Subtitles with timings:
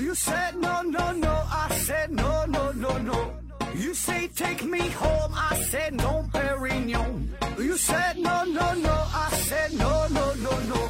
[0.00, 1.28] You said no, no, no.
[1.28, 3.34] I said no, no, no, no.
[3.76, 5.30] You say take me home.
[5.34, 7.28] I said no, Perignon.
[7.58, 8.94] You said no, no, no.
[9.12, 10.88] I said no, no, no, no.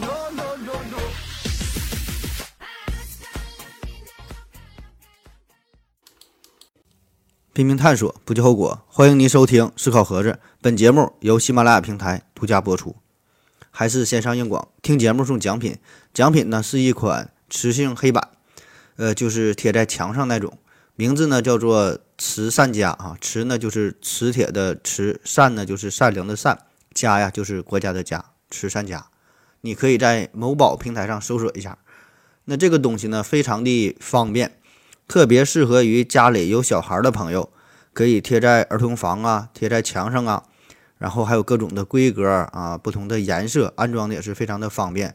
[0.00, 0.98] No, no, no, no.
[7.52, 8.82] 拼命探索，不计后果。
[8.88, 10.30] 欢迎您收听《思考盒子》，
[10.62, 12.96] 本节目由喜马拉雅平台独家播出。
[13.70, 15.76] 还是线上硬广，听节目送奖品，
[16.14, 18.30] 奖品呢是一款磁性黑板，
[18.96, 20.58] 呃，就是贴在墙上那种，
[20.96, 26.58] 名字呢叫做慈善家啊，磁呢就是磁铁的磁，善呢就是善良的善，
[26.94, 29.06] 家呀就是国家的家，慈善家。
[29.60, 31.76] 你可以在某宝平台上搜索一下。
[32.46, 34.58] 那这个东西呢，非常的方便。
[35.06, 37.52] 特别适合于家里有小孩的朋友，
[37.92, 40.42] 可以贴在儿童房啊，贴在墙上啊，
[40.96, 45.14] 然后还有各种的规格啊，不同的颜色，安装的也是非常的方便。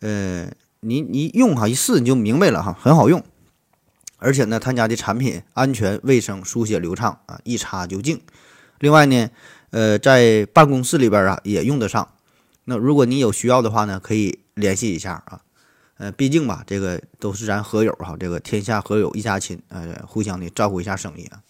[0.00, 0.50] 呃，
[0.86, 3.22] 你你用哈一试你就明白了哈，很好用。
[4.18, 8.20] 而且呢，他家的产品安全、卫生、书写流畅啊，一擦就净。
[8.78, 9.28] 另外呢，
[9.70, 12.08] 呃，在办公室里边啊也用得上。
[12.64, 15.40] 那如果你有需要的话呢，可以联系一下啊。
[15.98, 21.40] 呃，毕竟吧，这个都是咱合友哈，这个天下合友一家亲，呃，互相的照顾一下生意啊。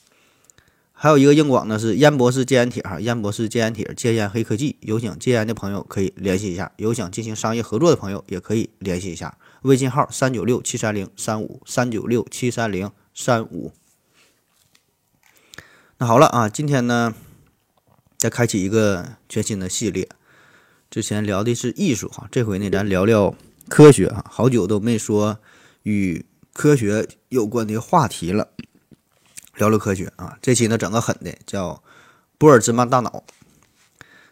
[0.99, 13.73] 还有一个硬广呢，是烟博士戒烟帖哈，烟博士戒烟帖，戒烟黑科技，有想戒烟的朋友可以联系一下，有想进行商业合作的朋友也可以联系一下，微信号三九六七三零三五三九六七三零三五。
[15.99, 17.15] 那好了啊，今天呢，
[18.17, 20.09] 再开启一个全新的系列，
[20.89, 23.35] 之前聊的是艺术哈，这回呢，咱聊聊。
[23.69, 25.41] 科学哈，好久都没说
[25.83, 28.53] 与科学有关的话题了。
[29.57, 31.83] 聊聊科学啊，这期呢整个狠的，叫
[32.39, 33.25] 波尔兹曼大脑。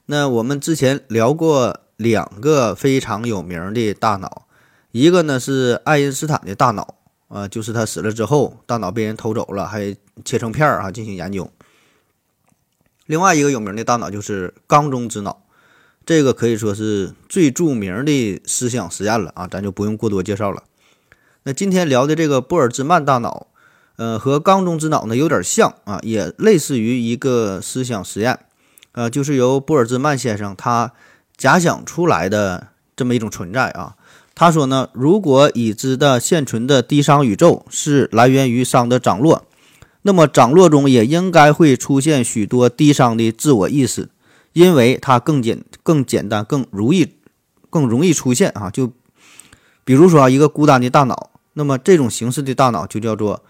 [0.07, 4.47] 那我们之前聊过两个非常有名的大脑，
[4.93, 6.97] 一个呢是爱因斯坦的大脑
[7.29, 11.51] 啊，就是他死了之后，大脑被人偷走了，还切成片儿啊进行研究。
[13.07, 15.41] 另外一个有名的大脑就是缸中之脑。
[16.07, 20.65] 这个可以说是最著名的思想实验了啊，咱就不用过多介绍了。
[21.45, 23.47] 那今天聊的这个波尔兹曼大脑，
[23.97, 28.39] 呃，和缸中之脑呢有点像啊，也类似于一个思想实验，
[28.93, 30.93] 呃，就是由波尔兹曼先生他
[31.37, 33.97] 假想出来的这么一种存在啊。
[34.35, 39.47] 他说呢，如果已知的现存的低熵宇宙是来源于熵的涨落，
[40.03, 44.11] 那么涨落中也应该会出现许多低熵的自我意识。
[44.53, 47.15] 因为它更简、更简单、更容易、
[47.71, 48.71] 更容易出现啊！
[48.71, 48.93] 就
[49.85, 53.43] 比如说啊，一个孤单的大脑，那么这种形式的大脑就叫做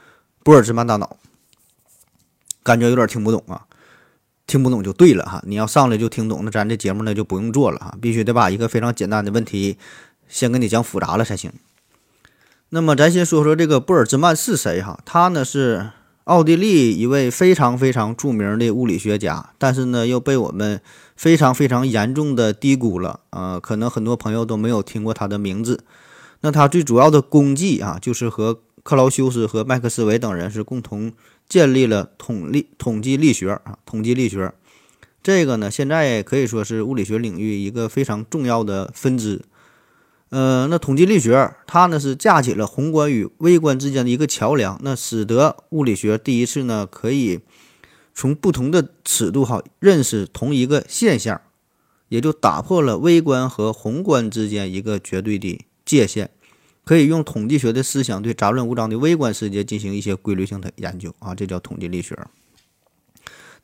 [0.45, 1.17] 波尔兹曼大脑。
[2.63, 3.67] 感觉有点听不懂啊，
[4.47, 5.43] 听不懂就对了哈！
[5.45, 9.77] 你要上来就听懂，那咱这节目呢就不用做了哈，必须得把一个非常简单的问题
[10.29, 11.51] 先跟你讲复杂了才行。
[12.69, 15.01] 那么咱先说说这个波尔兹曼是谁哈？
[15.05, 15.91] 他呢是。
[16.25, 20.81] 奥地利一位非常非常著名的物理学家，但是呢又被我们
[21.15, 23.61] 非常非常严重的低估了啊！
[23.61, 25.85] 可能很多朋友都没有听过他的名字。
[26.41, 31.13] 那他最主要的功绩啊，就是和克劳修斯和麦克斯韦等人是共同
[31.49, 34.53] 建立了统力统计力学啊，统计力学。
[35.23, 39.41] 这个呢，现在可以说是物理学领域一个非常重要的分支。
[40.29, 47.41] 呃，那统计力学它呢是架起了宏观与微观之间的一个桥梁，那使得物理学第一次呢可以
[48.15, 51.41] 从不同的尺度哈认识同一个现象，
[52.11, 56.31] 也就打破了微观和宏观之间一个绝对的界限，
[56.85, 62.19] 可以用统计学的思想对杂乱无章的微观世界进行一些规律性的研究啊，这叫统计力学。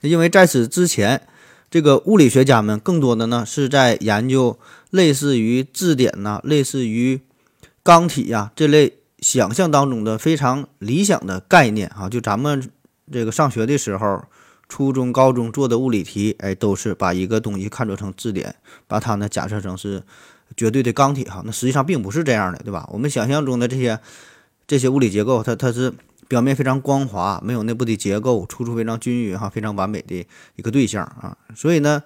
[0.01, 1.23] 那因为在此之前。
[1.73, 4.59] 这个物理学家们更多的呢是在研究
[4.91, 7.21] 类似于质点呐、类似于
[7.85, 12.09] 钢体呀这类想象当中的非常理想的概念啊。
[12.09, 12.69] 就咱们
[13.13, 14.25] 这个上学的时候，
[14.69, 18.57] 初中、高中做的物理题，哎，都是把一个东西看作成质点，
[18.89, 20.03] 把它呢假设成是
[20.61, 21.43] 绝对的钢体哈。
[21.47, 22.87] 那实际上并不是这样的，对吧？
[22.93, 23.99] 我们想象中的这些
[24.67, 25.95] 这些物理结构，它它是。
[26.31, 30.25] 表面非常光滑，没有内部的结构，处处非常均匀哈，非常完美的
[30.55, 31.37] 一个对象啊。
[31.57, 32.05] 所以呢，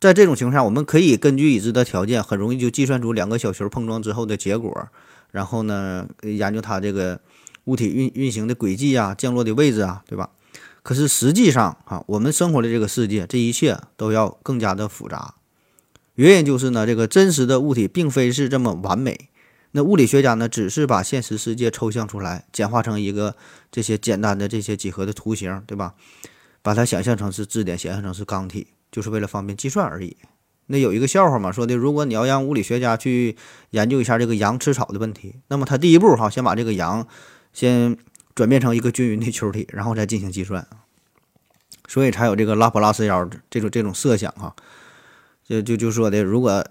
[0.00, 4.88] 在这种情况下，我们可以根据已知的条件，很容易就计算出两个小球碰撞之后的结果，
[5.32, 7.20] 然后呢，研究它这个
[7.64, 10.30] 物体运运行的轨迹啊，降落的位置啊，对吧？
[10.82, 15.34] 可是实际上啊，我们生活的这个世界，这一切都要更加的复杂。
[16.28, 19.30] 原因就是呢，这个真实的物体并非是这么完美。
[19.70, 23.36] 那物理学家呢，只是把现实世界抽象出来，简化成一个
[23.70, 25.94] 这些简单的这些几何的图形，对吧？
[26.60, 30.16] 把它想象成是质点，想象成是钢体，就是为了方便计算而已。
[30.66, 33.36] 那有一个笑话嘛，说的如果你要让物理学家去
[33.70, 37.06] 研究一下这个羊吃草的问题，那么他第一步哈，先把这个羊
[37.54, 37.96] 先
[38.34, 40.66] 转变成一个均匀的球体，然后再进行计算
[41.88, 44.54] 所以才有这个拉普拉斯妖这种这种设想哈。
[45.50, 46.64] 就就就说的，如果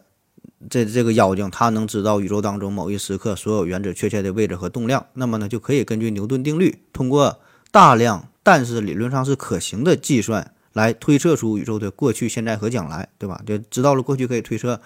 [0.69, 7.41] 这这个妖精它能知道宇宙当中某一时刻所有原子确切的位置和动量，那么呢就可以根据牛顿定律，通过
[7.71, 13.41] 大量但是理论上是可行的计算，来推测出宇宙的过去、现在和将来，对吧？
[13.45, 14.79] 就知道了过去可以推测，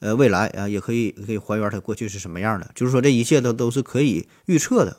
[0.00, 2.68] 呃，未来啊也可以可以还原它过去是什么样的。
[2.74, 4.96] 就是说这一切都都是可以预测的。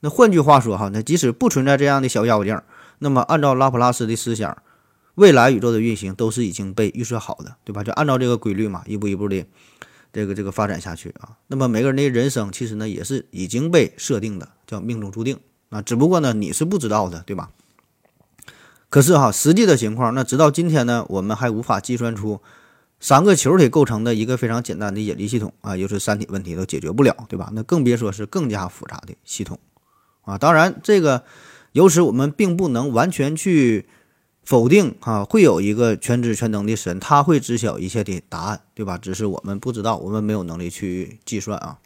[0.00, 2.58] 那换句话说哈，那即使不存在这样的小妖精，
[3.00, 4.56] 那么按照拉普拉斯的思想。
[5.20, 7.84] 未来宇宙的运行都是已经被预设好的，对吧？
[7.84, 9.44] 就按照这个规律嘛，一步一步的
[10.14, 11.36] 这个这个发展下去啊。
[11.48, 15.38] 那么每个人的人生其实呢也是已经被设定的，叫命中注定
[15.68, 15.82] 啊。
[15.82, 17.50] 只不过呢你是不知道的，对吧？
[18.88, 22.40] 可是哈，实际的情况，那直到今天呢，我们还无法计算出
[22.98, 27.50] 三个球体构成的一个非常简单的引力系统啊，又是三体问题都解决不了，对吧？
[27.52, 29.58] 那更别说是更加复杂的系统
[30.22, 30.38] 啊。
[30.38, 31.24] 当然，这个
[31.72, 33.86] 由此我们并不能完全去。
[34.44, 38.98] 否定啊，会有一个全知全能的神，他会知晓一切的答案，对吧？
[38.98, 41.78] 只是我们不知道，我们没有能力去计算啊。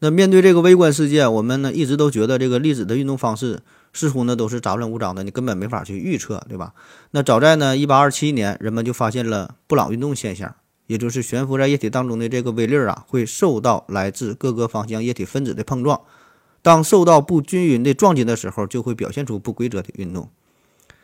[0.00, 3.62] 那面对这个微观世界，我们呢一直都觉得这个粒子的运动方式
[3.92, 6.72] 似乎呢都是杂乱无章的，你根本没法去预测，对吧？
[7.12, 10.54] 那早在呢一八二七年，人们就发现了布朗运动现象，
[10.86, 16.00] 也就是悬浮在液体当中的这个微粒儿啊，会受到来自各个方向液体分子的碰撞，
[16.62, 20.30] 当受到不均匀的撞击的时候，就会表现出不规则的运动。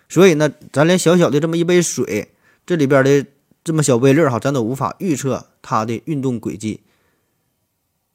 [0.09, 2.33] 所以呢，咱连小小的这么一杯水，
[2.65, 3.27] 这里边的
[3.65, 6.81] 这么小微粒儿哈，咱都无法预测它的运动轨迹。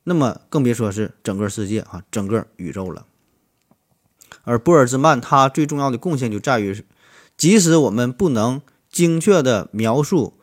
[0.04, 3.06] 那么更别说是整个世界哈，整个宇宙了。
[4.44, 6.84] 而波尔兹曼他最重要的贡献就在于，
[7.38, 10.34] 即使我们不能精确的描述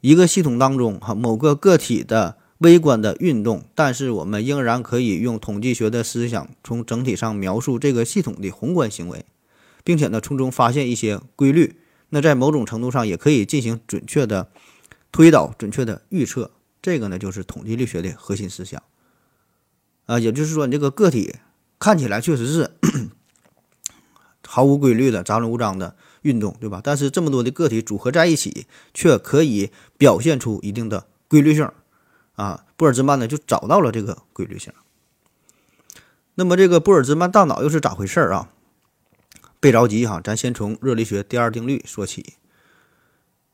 [0.00, 9.24] 一个系统当中哈某个个体的微观的运动，但是我们仍然可以用统计学的思想，从整体上描述这个系统的宏观行为。
[9.84, 11.76] 并且呢，从中发现一些规律，
[12.08, 14.48] 那在某种程度上也可以进行准确的
[15.12, 16.50] 推导、准确的预测。
[16.82, 18.82] 这个呢，就是统计力学的核心思想。
[20.06, 21.36] 啊，也就是说，你这个个体
[21.78, 22.72] 看起来确实是
[24.46, 26.80] 毫无规律的、杂乱无章的运动，对吧？
[26.82, 31.70] 但是这么多的个体组合在一起，却可以表现出一定的规律性。
[32.34, 34.72] 啊，布尔兹曼呢就找到了这个规律性。
[36.34, 38.50] 那么，这个布尔兹曼大脑又是咋回事儿啊？
[39.64, 42.34] 别着急哈，咱先从热力学第二定律说起。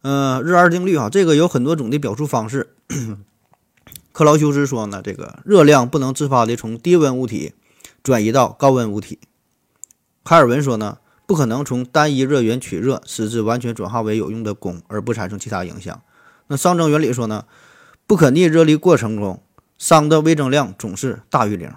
[0.03, 2.75] 嗯，热二定律哈，这个有很多种的表述方式。
[4.11, 7.55] 克劳修斯说呢，这个热量不能自发的从低温物体
[8.03, 9.21] 转移到高温物体。
[10.25, 16.03] 卡尔文说呢，不可能从单一热源取热使之完全转化为有用的汞而不产生其他影响。
[16.49, 17.45] 那熵增原理说呢，
[18.09, 19.41] 不可逆热力过程中
[19.79, 21.73] 熵的微增量总是大于零。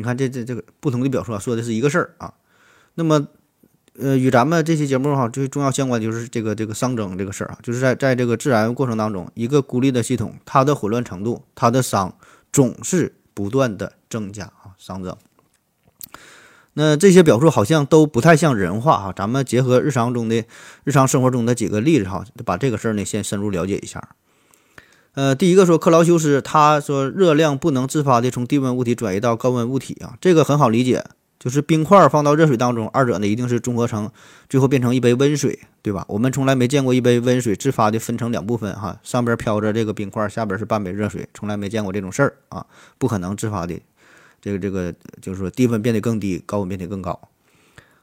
[0.00, 2.32] 你看，这这这个不同的表述啊，说的是一个事儿啊。
[2.94, 3.28] 那么，
[3.98, 12.12] 呃，与咱们这期节目哈最重要相关的就是这个这个熵增这个事儿啊，就是在在这个自然过程当中，一个孤立的系统，它的混乱程度，它的熵
[12.50, 15.14] 总是不断的增加啊，熵增。
[16.72, 20.44] 那这些表述好像都不太像人话哈，咱们结合日常中的
[20.84, 24.16] 日常生活中的几个例子哈，把这个事儿呢先深入了解一下。
[25.20, 31.04] 呃，第一个说克劳修斯，他说热量不能自发的从低温物体转移到高温物体啊，这个很好理解，
[31.38, 34.10] 就是冰块放到热水当中，二者呢一定是中和成，
[34.48, 36.06] 最后变成一杯温水，对吧？
[36.08, 42.64] 我们从来没见过一杯温水自发的分成两部分哈，上边飘着这个冰块，下边是半杯热水，从来没见过这种事儿啊，
[42.96, 43.78] 不可能自发的，
[44.40, 47.28] 这个这个就是说低温变得更低，高温变得更高。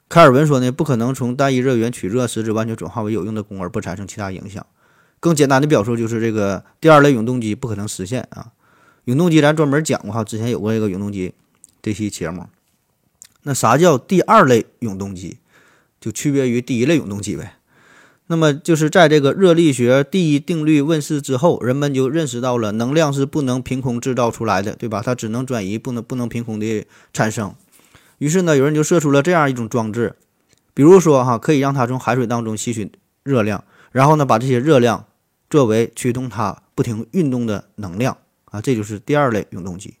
[0.08, 4.64] 开尔文说呢，不可能从单一热源取热使之完全转化为有用的功而不产生其他影响。
[5.20, 8.52] 更简单的表述就是这个第二类永动机不可能实现啊！
[9.04, 11.32] 永动机咱专门讲过哈，之前有过一个永动机
[11.80, 12.46] 这期节目。
[13.42, 15.38] 那啥叫第二类永动机？
[16.00, 17.54] 就区别于第一类永动机呗。
[18.26, 25.02] 那么就是在这个热力学第一定律问世之后，人们就认识到了能量是不能凭空制造出来的，对吧？
[25.02, 27.54] 它只能转移，不能不能凭空的产生。
[28.18, 30.14] 于是呢，有人就设出了这样一种装置，
[30.74, 35.06] 比如说哈，可以让它从海水当中吸取热量，然后呢，把这些热量
[35.48, 38.16] 作为驱动它不停运动的能量
[38.46, 39.94] 啊，这就是第二类永动机。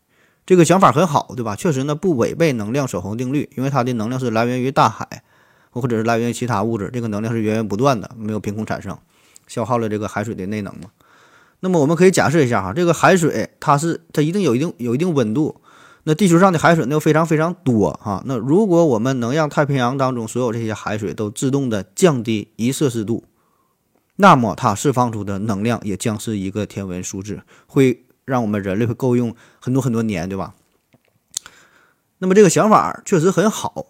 [0.44, 1.54] 这个想法很好，对吧？
[1.54, 5.22] 确实呢，不违背能量守恒定律，因为它的能量是来源于大海，
[5.70, 8.96] 或者是来源于其他物质，这个能量是源源不断的，没有凭空产生，
[9.46, 10.90] 消耗了这个海水的内能嘛。
[11.60, 15.60] 那么我们可以假设一下哈，这个海水它是它一定有一定有一定温度，
[16.04, 18.22] 那地球上的海水呢又非常非常多哈。
[18.24, 23.24] 那如果我们能让太平洋当中所有这些海水都自动的降低一摄氏度。
[24.20, 30.54] 那么它释放出的能量也将是一个天文数字，会让我们人类会够用很多很多年，对吧？
[32.18, 33.86] 那么这个想法确实很好，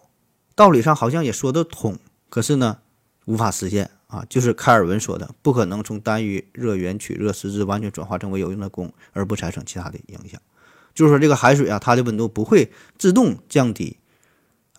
[0.53, 1.97] 道理上好像也说得通，
[2.29, 2.77] 可是呢，
[3.25, 4.23] 无法实现啊。
[4.29, 10.39] 就是开尔文说的，不可能从单于热源取热实质完全转化成为有用的功，而不产生其他的影响。
[10.93, 13.97] 就是说，这个海水啊，它的温度不会自动降低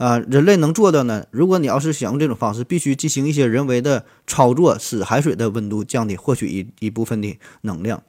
[0.00, 0.18] 啊。
[0.18, 8.02] 人类能做的呢，如果你要是想用这种方式，必须进行一些人为的操作，使海水的温度降低，获取一一部分的能量。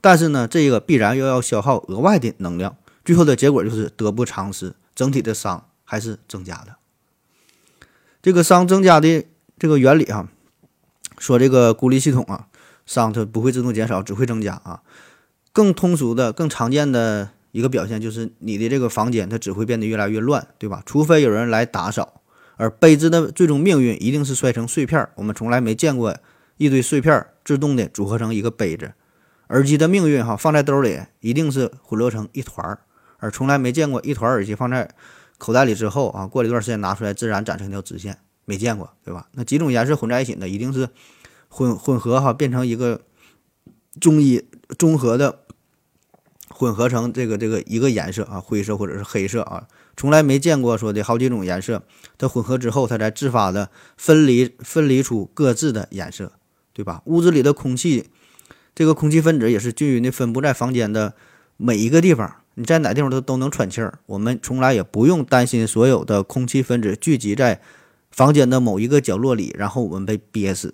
[0.00, 4.74] 但是呢，这个必然又要消耗额外的能量，最后的结果就是得不偿失。
[4.94, 6.76] 整体的熵还是增加的，
[8.22, 9.24] 这个熵增加的
[9.58, 10.28] 这个原理啊，
[11.18, 12.46] 说这个孤立系统啊，
[12.86, 14.82] 熵它不会自动减少，只会增加啊。
[15.52, 20.82] 更通俗的、更常见的一个表现就是你的这个房间它只会变得越来越乱，对吧？
[20.84, 22.20] 除非有人来打扫，
[22.56, 25.08] 而杯子的最终命运一定是摔成碎片。
[25.14, 26.16] 我们从来没见过
[26.56, 28.94] 一堆碎片自动的组合成一个杯子。
[29.50, 32.80] 耳机的命运哈，放在兜里一定是混落成一团儿。
[33.18, 34.92] 而从来没见过一团耳机放在
[35.38, 39.28] 口袋里之后啊，过了一段时间拿出来，自然长成一条直线，没见过，对吧？
[39.34, 40.88] 那几种颜色混在一起的，一定是
[41.46, 43.02] 混混合哈，变成一个
[44.00, 44.44] 中医
[44.76, 45.43] 综合的
[46.56, 51.82] 混合成这个这个一个颜色啊，灰色或者是黑色啊，从来没见过说的好几种颜色，
[52.16, 56.30] 它混合之后，它才自发的分离分离出各自的颜色，
[56.72, 57.02] 对吧？
[57.06, 58.04] 屋子里的空气，
[58.72, 61.14] 这个空气分子也是均匀的分布在房间的
[61.56, 62.36] 每一个地方。
[62.54, 67.60] 你在哪地方都都能喘气儿，我们从来也不用担心所有的空气分子聚集在
[68.12, 70.72] 房间的某一个角落里，然后我们被憋死。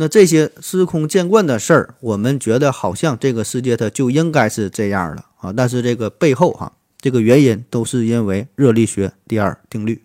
[0.00, 10.04] 那这些司空见惯的事儿，我们觉得好像这个世界它就应该是这样的啊，但是这个背后哈，这个原因都是因为热力学第二定律。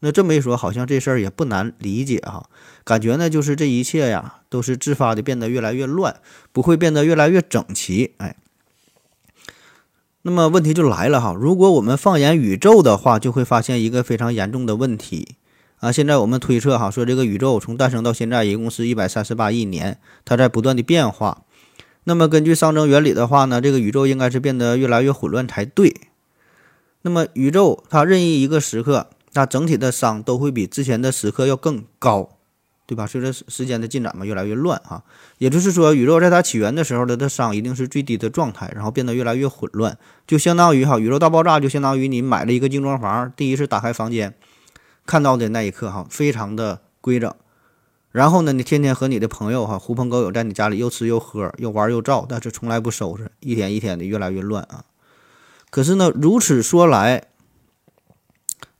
[0.00, 2.50] 那这么一说，好像这事儿也不难理解哈，
[2.84, 6.16] 感觉呢就是这一切呀都是自发的变得越来越乱，
[6.52, 8.36] 不会变得越来越整齐，哎。
[10.20, 15.36] 那么问题就来了哈，如果我们放眼宇宙的话，就会发现一个非常严重的问题
[15.82, 15.90] 啊！
[15.90, 21.42] 现在我们推测哈，说这个宇宙从诞生到现在一共是一百三十八亿年，它在不断的变化。
[22.04, 25.92] 那么根据熵增原理的话呢，这个宇宙应该是变得越来越混乱才对。
[27.02, 32.38] 那么宇宙它任意一个时刻，它整体的熵都会比之前的时刻要更高。
[32.84, 33.06] 对吧？
[33.06, 35.02] 随着时间的进展嘛，越来越乱哈。
[35.38, 39.96] 也就是说，宇宙在它起源的时候的它熵一定是最低的状态，然后变得越来越混乱，
[40.26, 44.34] 就相当于哈，宇宙大爆炸就相当于你买了一个精装房，第一次打开房间
[45.12, 47.30] 看到的那一刻哈，非常的规整。
[48.12, 54.86] 然后呢，你天天和你的朋友哈狐朋狗友在你家里又吃又喝又玩又造，但是从来不收拾，一天一天的越来越乱啊。
[55.68, 57.24] 可是呢，如此说来。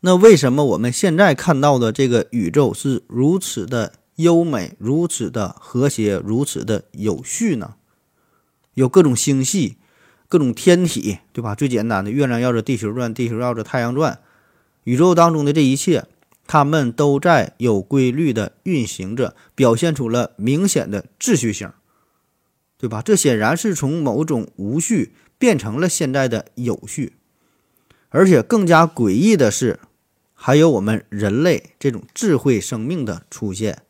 [0.01, 7.75] 那为什么我们现在看到的这个宇宙是如此的优美、如此的和谐、如此的有序呢？
[8.73, 9.77] 有各种星系、
[10.29, 11.55] 各种天体，对吧？
[11.55, 14.19] 最简单的，月亮绕着地球转，地球绕着太阳转，
[14.85, 16.07] 宇宙当中的这一切，
[16.53, 21.73] 它们都在有规律的运行着，表现出了明显的秩序性，
[22.77, 23.01] 对吧？
[23.01, 27.15] 这显然是从某种无序变成了现在的有序，
[28.11, 29.81] 而且更加诡异的是。
[30.35, 33.85] 还有我们人类这种智慧生命的出现，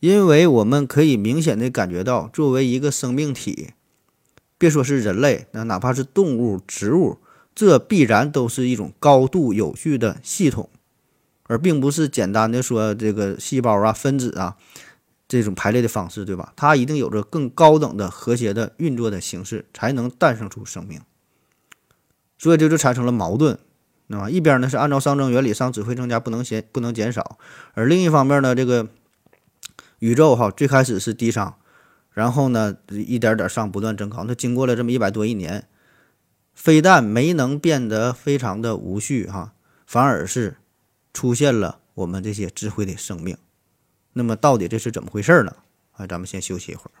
[0.00, 3.70] 因为我们可以明显的感觉到，作为一个生命体，
[4.58, 7.16] 别说是人类，那哪怕是动物、植物，
[7.54, 10.68] 这必然都是一种高度有序的系统，
[11.50, 14.56] 而并不是简单的说这个细胞啊、分子啊
[15.26, 16.52] 这种排列的方式，对吧？
[16.54, 21.00] 它一定有着更高等的和谐的运作的形式，才能诞生出生命，
[22.38, 23.58] 所以这就产生了矛盾。
[24.06, 27.36] 那么一边呢是按照熵增原理，熵只会增加，不能减，不能减少；
[27.74, 28.86] 而另一方面呢，这个
[29.98, 31.54] 宇宙哈最开始是低熵，
[32.12, 34.22] 然后呢一点点熵不断增高。
[34.22, 35.66] 那经过了这么一百多亿年，
[36.54, 39.52] 非但没能变得非常的无序哈，
[39.84, 40.56] 反而是
[41.12, 43.36] 出现了我们这些智慧的生命。
[44.12, 45.56] 那么到底这是怎么回事呢？
[45.92, 46.92] 啊，咱们先休息一会儿。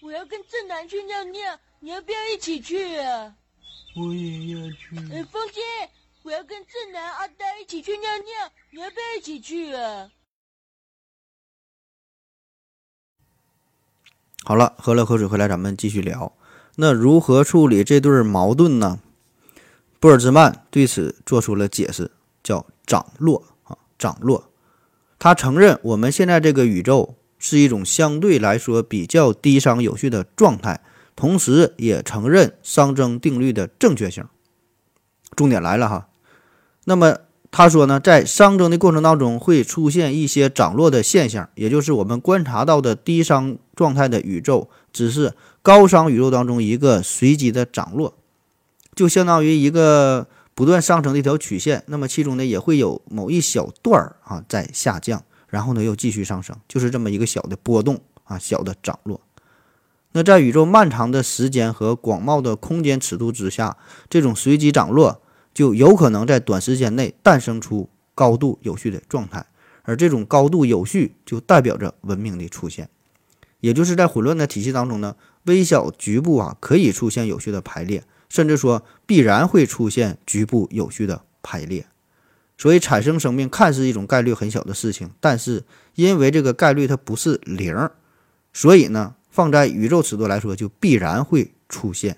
[0.00, 3.34] 我要跟正南去尿尿，你要不要一起去啊？
[3.96, 4.96] 我也要去。
[5.12, 5.60] 哎，风姐。
[6.22, 10.10] 我要跟正南、阿呆一起去尿尿，你要不要一起去啊？
[14.44, 16.36] 好了，喝了口水回来，咱们继续聊。
[16.76, 19.00] 那如何处理这对矛盾呢？
[19.98, 22.10] 波尔兹曼对此做出了解释，
[22.42, 23.49] 叫涨落啊，
[24.00, 24.48] 涨落。
[25.18, 30.80] 他承认我们现在这个宇宙是一种相对来说比较低熵有序的状态，
[31.14, 34.24] 同时也承认熵增定律的正确性。
[35.36, 36.08] 重点来了哈。
[36.84, 37.18] 那么
[37.50, 48.16] 他说呢，在熵增的过程当中会出现一些涨落的现象，也就是我们观察到的低熵状态的宇宙，只是高熵宇宙当中一个随机的涨落，
[48.94, 51.82] 就相当于一个不断上升的一条曲线。
[51.86, 59.20] 那么其中呢，也会有某一小段儿啊在下降，然后呢又继续上升，就是这么一个小的波动啊，小的涨落。
[60.12, 63.76] 那在宇宙漫长的时间和广袤的空间尺度之下，
[64.08, 65.22] 这种随机涨落
[65.54, 69.46] 就有可能在短时间内诞生出高度有序的状态，
[69.82, 72.88] 而这种高度有序就代表着文明的出现。
[73.60, 75.14] 也就是在混乱的体系当中呢，
[75.44, 81.84] 微小局部啊可以出现有序的排列，甚至说必然会出现局部有序的排列。
[82.56, 85.64] 所以产生生命看似一种概率很小的事情，但是
[85.96, 87.90] 因为这个概率它不是零，
[88.54, 89.16] 所以呢。
[89.32, 92.14] 放在宇宙尺度来说，就必然会出现；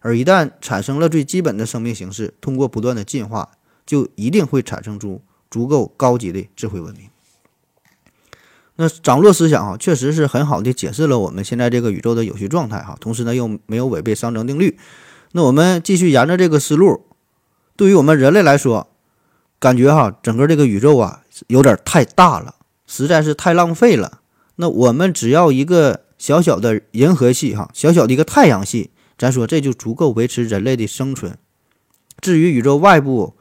[0.00, 3.52] 而一旦产生了最基本的生命形式，通过不断的进化，
[3.86, 7.08] 就一定会产生出足够高级的智慧文明。
[8.76, 14.78] 那涨落思想啊，确实是很好的解释了我们现在这个宇宙的有序状态哈，同时呢又没有违背熵增定律。
[15.32, 17.06] 那我们继续沿着这个思路，
[17.76, 18.88] 对于我们人类来说，
[19.58, 22.56] 感觉哈整个这个宇宙啊有点太大了，
[22.86, 24.20] 实在是太浪费了。
[24.56, 26.04] 那我们只要一个。
[26.20, 31.38] 小小的银河系，哈，小小的一个太阳系，咱说这就足够维持人类的生存。
[32.20, 33.32] 至于宇宙外部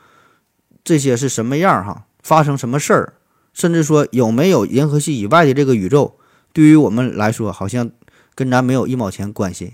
[0.82, 3.14] 这些是什么样，哈，发生什么事儿，
[3.54, 6.18] 甚至说有没有银河系以外的这个宇宙，
[6.54, 7.92] 对于我们来说，好像
[8.34, 9.74] 跟咱没有一毛钱关系。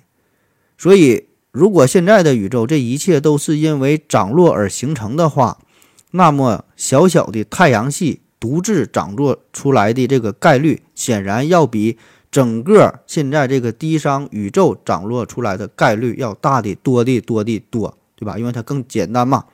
[0.76, 5.58] 所以，如果现在的宇宙这一切都是因为涨落而形成的话，
[6.12, 11.98] 那么小小的太阳系独自涨落出来的这个概率，显然要比。
[12.32, 18.38] 整个现在这个低熵宇宙涨落出来的概率要大的多的多的多，对吧？
[18.38, 19.46] 因为它更简单嘛。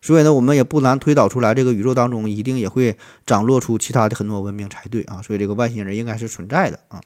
[0.00, 5.20] 所以呢，我们也不难推导出来，这个宇宙当中一定也会涨落出其他的很多文明才对啊。
[5.20, 7.02] 所以这个外星人应该是存在的啊。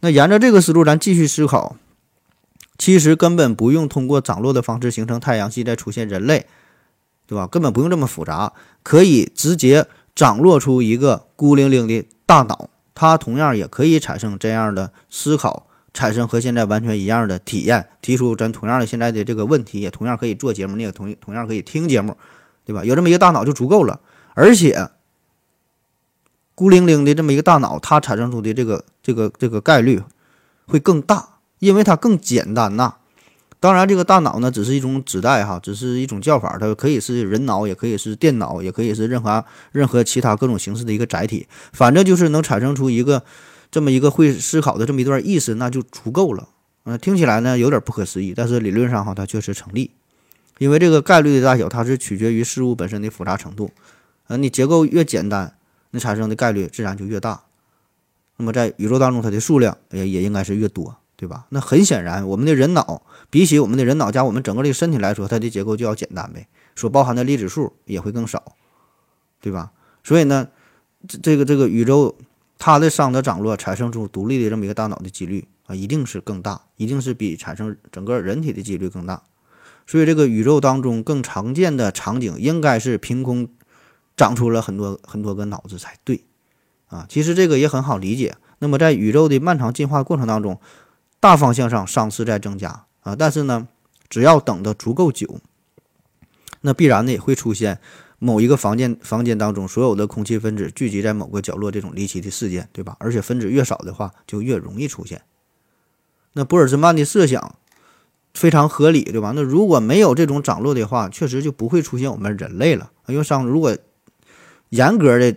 [0.00, 1.76] 那沿着这个思路，咱继续思考，
[2.80, 6.46] 其实根本不用通过涨落的方式形成太阳系再出现人类，
[7.26, 7.46] 对吧？
[7.46, 12.70] 根本不用这么复杂，可以直接涨落出一个孤零零的大脑。
[12.94, 22.16] 它同样也可以产生这样的思考，产生和现在完全一样的体验，提出咱同样的现在的这个问题，也同样可以做节目，你也同同样可以听节目，
[22.64, 22.82] 对吧？
[22.82, 24.00] 有这么一个大脑就足够了，
[24.32, 24.88] 而且
[26.54, 30.02] 孤零零的这么一个大脑，它产生出的这个这个这个概率
[30.66, 32.96] 会更大，因为它更简单呐。
[33.60, 41.46] 当然，这个大脑呢，只是一种指代哈，只是一种叫法，它可以是人脑，也可以是电脑，也可以是任何任何其他各种形式的一个载体。
[41.72, 43.22] 反正就是能产生出一个
[43.70, 46.48] 这么一个会思考的这么一段意思，那就足够了。
[46.84, 49.90] 嗯，听起来呢有点不可思议，但是理论上哈，它确实成立。
[50.56, 53.70] 因为这个概率的大小，它是取决于事物本身的复杂程度。
[54.28, 55.54] 呃，你结构越简单，
[55.90, 57.42] 你产生的概率自然就越大。
[58.38, 60.96] 那么在宇宙当中，它的数量也也应该是越多。
[61.20, 61.44] 对吧？
[61.50, 68.56] 那很显然，我们的人脑比起我们的人脑加我们整个的身体来说，它的结构就要简单呗，所包含的粒子数也会更少，
[69.38, 69.72] 对吧？
[70.02, 70.48] 所以呢，
[71.06, 72.16] 这这个这个宇宙
[72.58, 79.22] 它的熵的涨落产生出独立的这么一个大脑的几率啊，一定是更大，一定是比产生整个人体的几率更大。
[79.86, 83.50] 所以这个宇宙当中更常见的场景应该是凭空
[84.16, 86.24] 长出了很多很多个脑子才对
[86.86, 87.04] 啊。
[87.10, 88.36] 其实这个也很好理解。
[88.60, 90.60] 那么在宇宙的漫长进化过程当中，
[91.20, 93.68] 大方向上熵是在增加啊，但是呢，
[94.08, 95.38] 只要等的足够久，
[96.62, 97.78] 那必然的也会出现
[98.18, 102.96] 某一个房间房间当中所有的空气分子聚集在某个角落这种离奇的事件，对吧？
[103.00, 105.20] 而且分子越少的话，就越容易出现。
[106.32, 107.54] 那玻尔兹曼的设想
[108.32, 109.32] 非常合理，对吧？
[109.36, 112.90] 那如果没有这种涨落的话，确实就不会出现我们人类了。
[113.08, 113.76] 因为熵如果
[114.70, 115.36] 严格的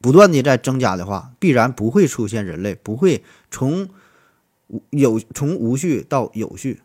[0.00, 3.90] 不断的在增加的话，必然不会出现人类，不会从。
[4.90, 6.80] 有从无序到有序，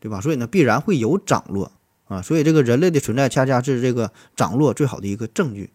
[0.00, 0.20] 对吧？
[0.20, 1.72] 所以呢，必然会有涨落
[2.06, 2.20] 啊。
[2.20, 5.70] 所以这个人类的存在，恰恰是这个涨落最好的一个证据。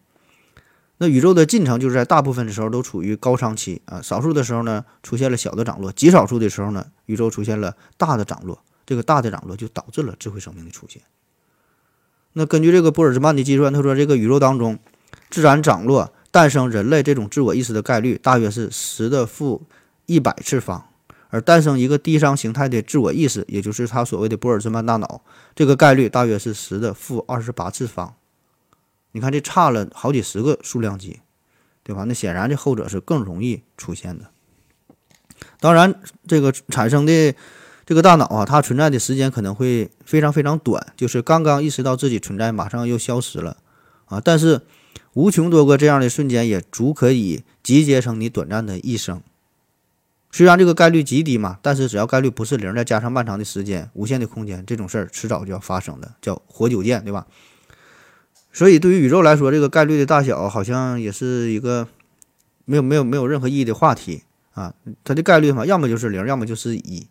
[0.98, 8.62] 那宇宙的进程就是在大部分的时候都处于高熵期啊，少数的时候呢出现了小的涨落，极少数的时候呢，宇宙出现了大的涨落。
[8.86, 11.02] 这个大的涨落就导致了智慧生命的出现。
[12.34, 14.78] 那根据这个波尔兹曼的计算，他说这个宇宙当中
[15.30, 19.62] 自然涨落诞生人类这种自我意识的概率大约是十的负
[20.06, 20.86] 一百次方。
[21.34, 25.20] 而诞生一个低熵形态的自我意识，也就是他所谓的玻尔兹曼大脑，
[25.56, 28.14] 这个概率大约是十的负二十八次方。
[29.10, 31.18] 你看，这差了好几十个数量级，
[31.82, 32.04] 对吧？
[32.04, 34.30] 那显然这后者是更容易出现的。
[35.58, 37.34] 当然，这个产生的
[37.84, 43.56] 这个大脑啊，它存在的时间可能会非常非常短，就是刚刚意识到自己存在，马上又消失了
[44.04, 44.60] 啊，但是
[45.14, 49.20] 无穷多个这样的瞬间也足可以集结成你短暂的一生。
[50.34, 57.24] 虽然这个概率极低嘛，但是只要概率不是零，再加上漫长的时间、无限的空间，这种事儿迟早就要发生的，叫活久见，对吧？
[58.52, 61.86] 所以对于宇宙来说，这个概率的大小好像也是一个
[62.64, 64.74] 没有没有没有任何意义的话题啊。
[65.04, 67.06] 它的概率嘛，要么就是零，要么就是一，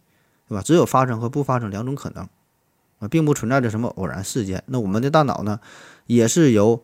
[0.50, 0.62] 对吧？
[0.62, 2.28] 只有发生和不发生两种可能
[3.00, 4.62] 啊，并不存在着什么偶然事件。
[4.66, 5.62] 那我们的大脑呢，
[6.08, 6.84] 也是由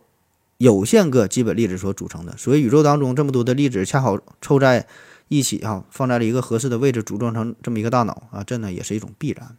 [0.57, 4.87] 有限个基本粒子所组成的，所以宇宙当中这么多的粒子恰好凑在。
[5.29, 9.55] 一起哈放在了一个合适的位置，组装成这么一个大脑啊，这呢也是一种必然。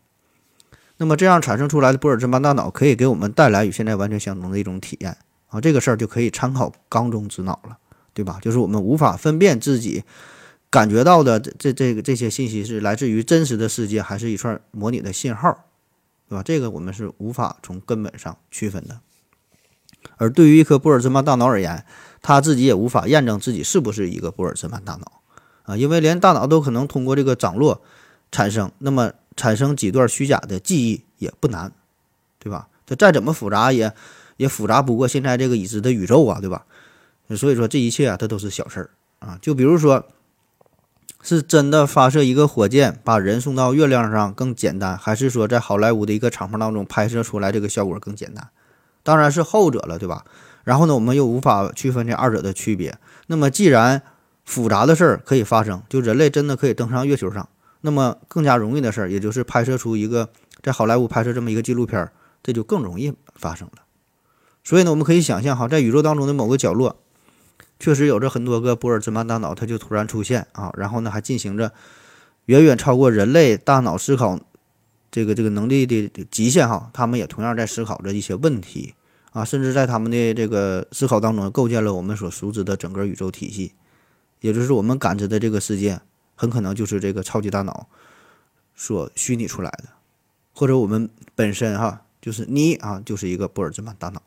[0.98, 5.16] 那么这样产生出来的波尔兹曼大脑可以给我们带来与现在完全相同的一种体验
[5.48, 7.78] 啊，这个事儿就可以参考缸中之脑了，
[8.12, 8.38] 对吧？
[8.42, 10.04] 就是我们无法分辨自己
[10.68, 15.64] 感觉到的这这这个这些信息是来自于真实的世界，还是一串模拟的信号，
[16.28, 16.42] 对吧？
[16.42, 19.00] 这个我们是无法从根本上区分的。
[20.16, 21.85] 而对于一颗波尔兹曼大脑而言，
[22.20, 25.19] 他自己也无法验证自己是不是一个波尔兹曼大脑。
[25.70, 27.80] 啊，因为连大脑都可能通过这个掌络
[28.33, 31.72] 产生，那么产生几段虚假的记忆也不难，
[32.40, 32.66] 对吧？
[32.87, 33.92] 它再怎么复杂也
[34.37, 36.64] 也复杂不过现在这个已知的宇宙啊，对吧？
[37.37, 39.38] 所以说这一切啊，它都是小事儿啊。
[39.40, 40.04] 就比如说，
[41.22, 48.48] 是真的发射一个火箭把人送到月亮上更简单，还是说在好莱坞的一个厂房当中拍摄出来这个效果更简单？
[49.04, 50.24] 当然是后者了，对吧？
[50.64, 52.98] 然后呢，我们又无法区分这二者的区别。
[53.28, 54.02] 那么既然
[54.50, 57.48] 复杂的事儿可以发生，就人类真的可以登上月球上。
[57.82, 60.28] 那么更加容易的事儿，也就是拍摄出一个
[60.60, 62.10] 在好莱坞拍摄这么一个纪录片，
[62.42, 63.84] 这就更容易发生了。
[64.64, 66.96] 所以呢，我们可以想象哈，在宇宙当中的某个角落，
[67.78, 71.72] 确实有着很多个波尔兹曼大脑，它就突然出现啊，然后呢还进行着
[72.46, 74.40] 远远超过人类大脑思考
[75.12, 78.94] 这个这个能力的极限哈，他们也同样在思考着一些问题
[79.30, 83.72] 啊，甚至在他们的这个思考当中构建了我们所熟知的整个宇宙体系。
[84.40, 86.00] 也就是我们感知的这个世界，
[86.35, 87.88] 很可能就是这个超级大脑
[88.74, 89.90] 所虚拟出来的，
[90.53, 94.22] 或者我们本身哈，就是你啊，就是一个波尔兹曼大脑。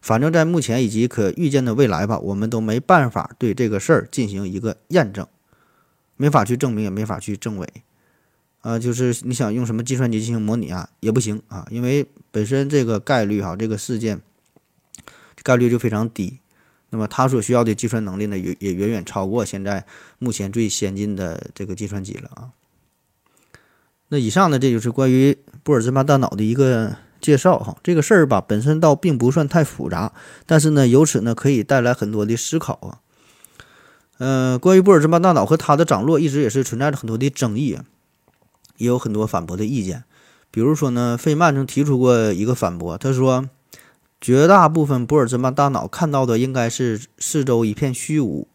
[0.00, 5.26] 反正，在目前以及可预见的未来吧，我们都没办法对这个事儿进行一个验证，
[6.16, 7.68] 没法去证明，也没法去证伪。
[8.62, 14.20] 啊，就是你想用什么计算机进行模拟啊，也不行啊，因为本身这个概率哈，这个事件
[15.42, 16.38] 概率就非常低。
[16.92, 19.86] 那么它所需要的计算能力呢，也也远远超过现在
[20.18, 22.50] 目前最先进的这个计算机了啊。
[24.08, 27.76] 那以上呢，这就是关于波尔兹曼大脑的一个介绍哈。
[27.84, 30.12] 这个事儿吧，本身倒并不算太复杂，
[30.46, 32.98] 但是呢，由此呢，可以带来很多的思考啊。
[34.18, 37.78] 嗯，关于波尔兹曼大脑和它的涨落，一直也是存在着很多的争议，
[38.78, 40.02] 也有很多反驳的意见。
[40.50, 43.48] 比如说呢，费曼曾提出过一个反驳，他说。
[44.20, 48.46] 绝大部分波尔兹曼大脑看到的应该是四周一片虚无，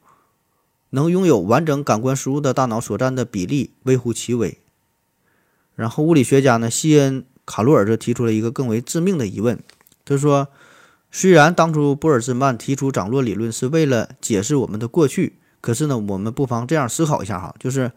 [0.92, 4.60] 能拥有完整感官输入的大脑所占的比例微乎其微。
[5.76, 9.60] 然后物理学家呢，西恩·卡洛尔则提出了一个更为致命的疑问，
[10.06, 10.50] 他说
[11.12, 17.92] ：“虽然当初波尔兹曼提出掌握理论是为了解释我们的过去，可是呢，我们不妨这样思考一下哈，就是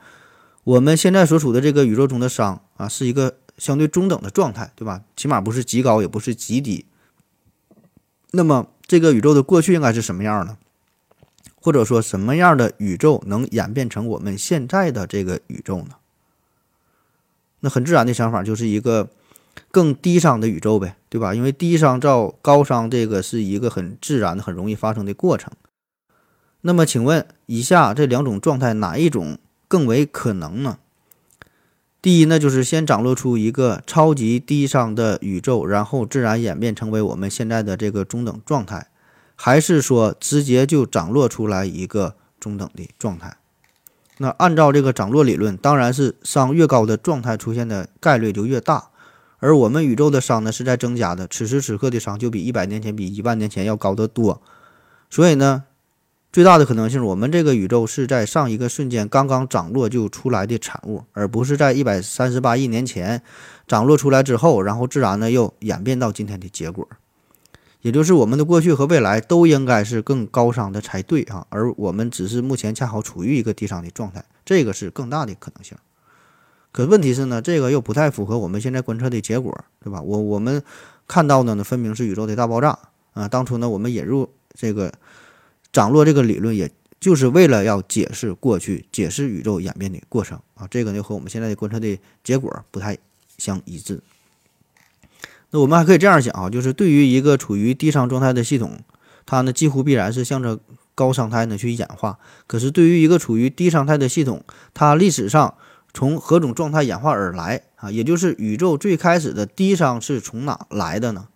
[0.65, 5.03] 我们现在所处的这个宇宙中的熵啊，是一个相对中等的状态，对吧？
[5.15, 6.87] 起码不是极高，也不是极低。”
[8.31, 10.59] 那么，这个宇宙的过去应该是什么样呢？
[11.61, 15.97] 或者说，什么样的宇宙能演变成我们现在的这个宇宙呢？
[17.61, 19.09] 那很自然的想法就是一个
[19.71, 21.35] 更低熵的宇宙呗，对吧？
[21.35, 25.53] 因为低熵造高熵，这个是一个很自然的、很容易发生的过程。
[26.61, 30.79] 那么，请问以下这两种状态哪一种更为可能呢？
[32.01, 38.87] 第一呢，就是先掌握出一个超级低熵的宇宙，然后自然演变成为我们现在的这个中等状态，
[39.35, 43.37] 还是说直接就掌握出来一个中等的状态？
[44.19, 48.91] 那按照这个掌握理论，当然是熵越高的状态出现的概率就越大，
[49.39, 54.41] 而我们宇宙的熵呢是在增加的，此时此刻的熵就比一百年前、比一万年前要高得多，
[55.11, 55.65] 所以呢。
[56.31, 63.23] 最大的可能性，我们这个宇宙是在上一个瞬间刚刚涨落就出来的产物，而不是在一百三十八亿年前
[63.67, 66.87] 涨落出来之后，然后自然呢又演变到今天的结果。
[67.81, 75.79] 也就是我们的过去和未来都应该是更高商的才对啊，而我们只是目前恰好处于一个低商的状态，这个是更大的可能性。
[76.73, 80.03] 可问题是呢，这个又不太符合我们现在观测的结果，对吧？
[80.03, 80.63] 我我们
[81.07, 82.79] 看到的呢，分明是宇宙的大爆炸
[83.15, 83.27] 啊！
[83.27, 84.93] 当初呢，我们引入这个。
[85.73, 90.67] 掌握这个理论，也就是为了要解释过去、解释宇宙演变的过程啊。
[90.71, 92.99] 这个呢和我们现在的观测的结果不太
[93.37, 94.01] 相一致。
[95.51, 98.81] 那我们还可以这样想啊，就是对于一个处于低熵状态的系统，
[99.25, 100.59] 它呢几乎必然是向着
[100.95, 102.19] 高商态呢去演化。
[102.47, 105.55] 可是对于一个处于低商态的系统，它历史上
[105.95, 107.91] 从何种状态演化而来啊？
[107.91, 111.29] 也就是宇宙最开始的低商是从哪来的呢？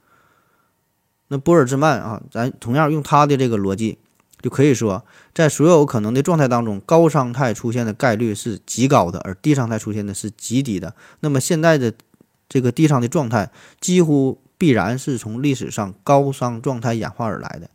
[1.28, 3.98] 那波尔兹曼啊，咱同样用他的这个逻辑。
[4.42, 10.94] 就可以说，在所有可能的状态当中，高伤态出现的概率是极高的，而低伤态出现的是极低的。
[11.20, 11.94] 那么现在的
[12.48, 17.70] 这个低商的状态，几乎必然是从历史上高商状态演化而来的。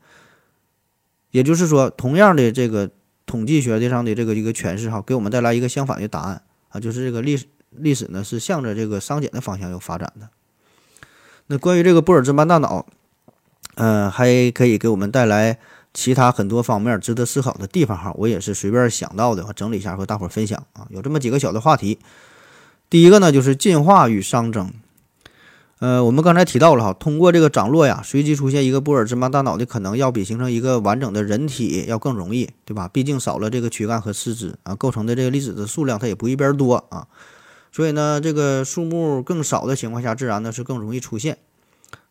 [1.32, 2.92] 也就是说，同样的这个
[3.26, 10.28] 统计学的上的这个一个诠释哈，给我们带来一个相反的答案啊，就是这个历史历史呢是向着这个商减的方向要发展的。
[11.48, 12.86] 那关于这个波尔兹曼大脑，
[13.76, 15.58] 呃，还可以给我们带来。
[15.98, 20.86] 其他很多方面值得思考的地方哈，我也是随便想到的，整理一下和大伙儿分享啊。
[20.92, 21.98] 有这么几个小的话题。
[22.88, 24.72] 第一个呢，就是进化与熵增。
[25.80, 32.88] 呃，我们刚才提到了哈，通过这个涨落呀，随机出现一个波尔兹曼大脑的可能要比形成一个完整的人体要更容易，对吧？
[32.88, 37.08] 毕竟少了这个躯干和四肢啊，构成的这个粒子的数量它也不一边多啊。
[37.72, 41.40] 所以呢，这个数目更少的情况下，自然呢是更容易出现。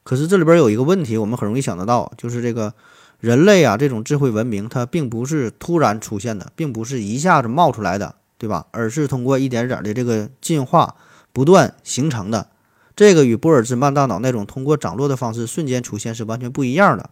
[0.02, 2.74] 可是这里边有一个问题，我们很容易想得到，就是这个。
[3.18, 8.66] 人类啊，这种智慧文明，它并不是突然出现的，并不是一下子冒出来的，对吧？
[8.72, 10.96] 而是通过一点点的这个进化
[11.32, 12.50] 不断形成的。
[12.94, 17.08] 这个与波尔兹曼大脑那种通过涨落的方式瞬间出现是完全不一样的。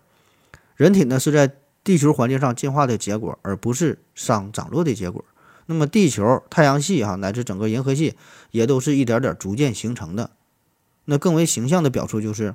[0.76, 5.24] 人体呢是在地球环境上进化的结果，而不是熵涨落的结果。
[5.66, 8.14] 那么地球、太阳系哈乃至整个银河系
[8.50, 10.30] 也都是一点点逐渐形成的。
[11.06, 12.54] 那更为形象的表述就是，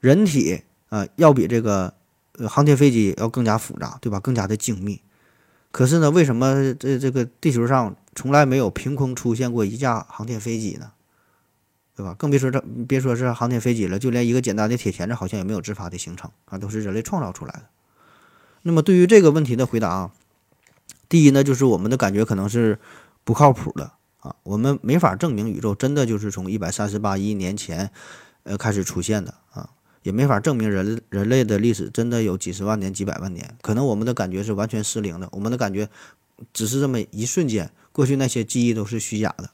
[0.00, 1.97] 人体啊要比这个。
[2.38, 4.18] 呃，航天飞机要更加复杂，对吧？
[4.20, 5.02] 更加的精密。
[5.70, 10.92] 可是呢，为什么这这个地球上从来没有凭空出现过一架航天飞机呢？
[11.94, 12.14] 对吧？
[12.14, 17.64] 更别说这别说是航天飞机了，就连一个简单的铁钳子好像也没有自发的形成啊，都是人类创造出来的。
[18.62, 20.12] 那么对于这个问题的回答啊，
[21.08, 22.78] 第一呢，就是我们的感觉可能是
[23.24, 27.90] 不靠谱的啊，我们没法证明宇宙真的就是从一百三十八亿年前
[28.44, 29.70] 呃开始出现的啊。
[30.02, 35.88] 也没法证明人人类的历史真的有几十万年、几百万年，可能我们的感觉是完全失灵的，我们的感觉
[36.52, 39.50] 只是这么一瞬间，过去那些记忆都是虚假的。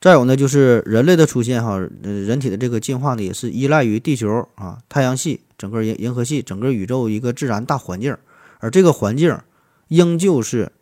[0.00, 8.16] 再有呢，就是人类的出现，哈，人体的这个进化呢，也是依赖于地球啊、太阳系、整个银银河系、整个宇宙一个自然大环境，
[8.58, 9.38] 而这个环境
[9.86, 10.72] 仍旧是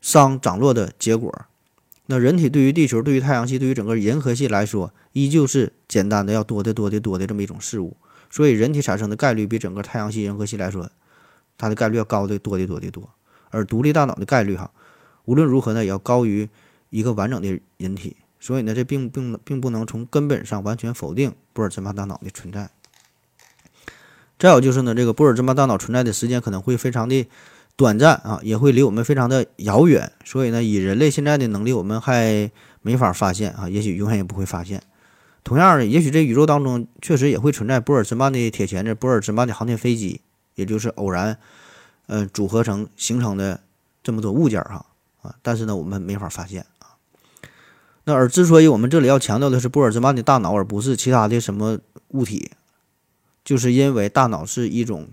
[0.00, 1.46] 熵涨落的结果。
[2.06, 7.96] 那人体对于地球、对于太阳系、对于整个银河系来说，依旧是简单的要多得多得多的这么一种事物，
[8.28, 10.90] 所以人体产生的概率比整个太阳系、银河系来说，
[11.56, 13.08] 它的概率要高的多的多的多。
[13.48, 14.70] 而独立大脑的概率哈，
[15.24, 16.48] 无论如何呢，也要高于
[16.90, 18.18] 一个完整的人体。
[18.38, 22.68] 所以呢，这并并并不能从根本上完全否定波尔兹曼大脑的存在。
[24.38, 27.26] 再有就是呢，这个波尔兹曼大脑存在的时间可能会非常的。
[27.76, 32.48] 短暂啊，也会离我们非常的遥远，所以呢，以人类现在的能力，我们还
[32.82, 34.80] 没法发现啊，也许永远也不会发现。
[35.42, 40.20] 同样的，也许这宇宙当中确实也会存在波尔兹曼的铁钳子、波尔兹曼的航天飞机，
[40.54, 41.36] 也就是偶然，
[42.06, 43.60] 嗯，组合成形成的
[44.04, 44.86] 这么多物件哈
[45.22, 46.94] 啊，但是呢，我们没法发现啊。
[48.04, 52.52] 那而之所以我们这里要强调的是波尔兹曼的大脑，而不是其他的什么物体，
[53.44, 55.08] 就是因为大脑是一种。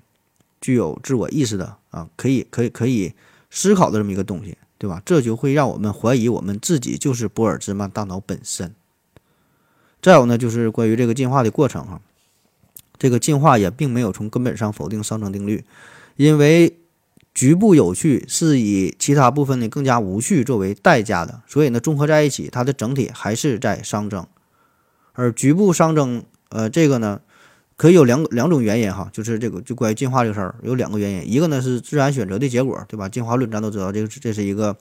[0.61, 3.13] 具有自我意识的啊，可以可以可以
[3.49, 5.01] 思考的这么一个东西，对吧？
[5.03, 8.73] 这就会让我们怀疑我们自己就是波尔兹曼大脑本身。
[10.01, 11.99] 再有呢，就是关于这个进化的过程哈，
[12.99, 15.65] 这个进化也并没有从根本上否定熵增定律，
[16.15, 16.77] 因为
[17.33, 24.25] 局部有序是以其他部分的更加无序作为代价的，所以呢，综合在一起，它的整体还是在熵增，
[25.13, 27.19] 而局部熵增，呃，这个呢。
[27.81, 33.09] 可以有两两种原因哈，就是这个就关于进化这个事儿有两个原因，一个呢是自然选择的结果，对吧？
[33.09, 34.77] 进化论咱都知道，这个这是一个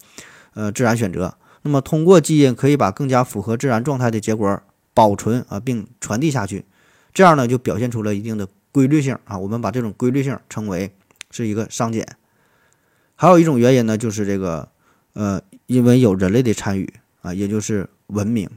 [0.52, 1.34] 呃自然选择。
[1.62, 6.66] 那么通过基因可以把更加符合自然状态的结果保存啊，并传递下去，
[7.14, 9.38] 这样呢就表现出了一定的规律性啊。
[9.38, 10.92] 我们把这种规律性称为
[11.30, 12.06] 是一个熵减。
[13.16, 14.68] 还有一种原因呢，就是这个
[15.14, 18.50] 呃，因为有人类的参与啊，也就是文明，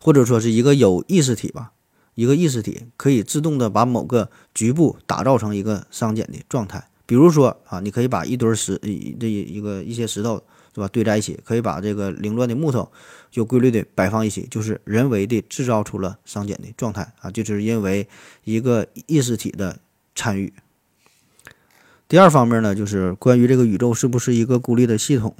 [0.00, 1.72] 或者说是一个有意识体吧。
[2.18, 8.76] 一个意识体可以自动的把某个局部打造成一个熵减的状态，比如说啊，你可以把一堆石
[9.20, 10.42] 这一一个一些石头
[10.74, 12.90] 是吧堆在一起，可以把这个凌乱的木头
[13.34, 18.08] 有规律的摆放一起，就是人为的制造出了熵减的状态啊，就是因为
[18.42, 19.78] 一个意识体的
[20.16, 20.52] 参与。
[22.08, 25.36] 第二方面呢，就是关于这个宇宙是不是一个孤立的系统？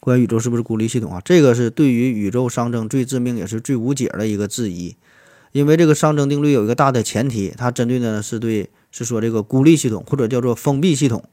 [0.00, 1.20] 关于宇宙是不是孤立系统啊？
[1.22, 4.96] 这个是对于宇宙熵增最致命也是最无解的一个质疑。
[5.56, 11.24] 因为这个熵增定律有一个大的前提，它针对的呢是对是说这个孤立系统或者叫做封闭系统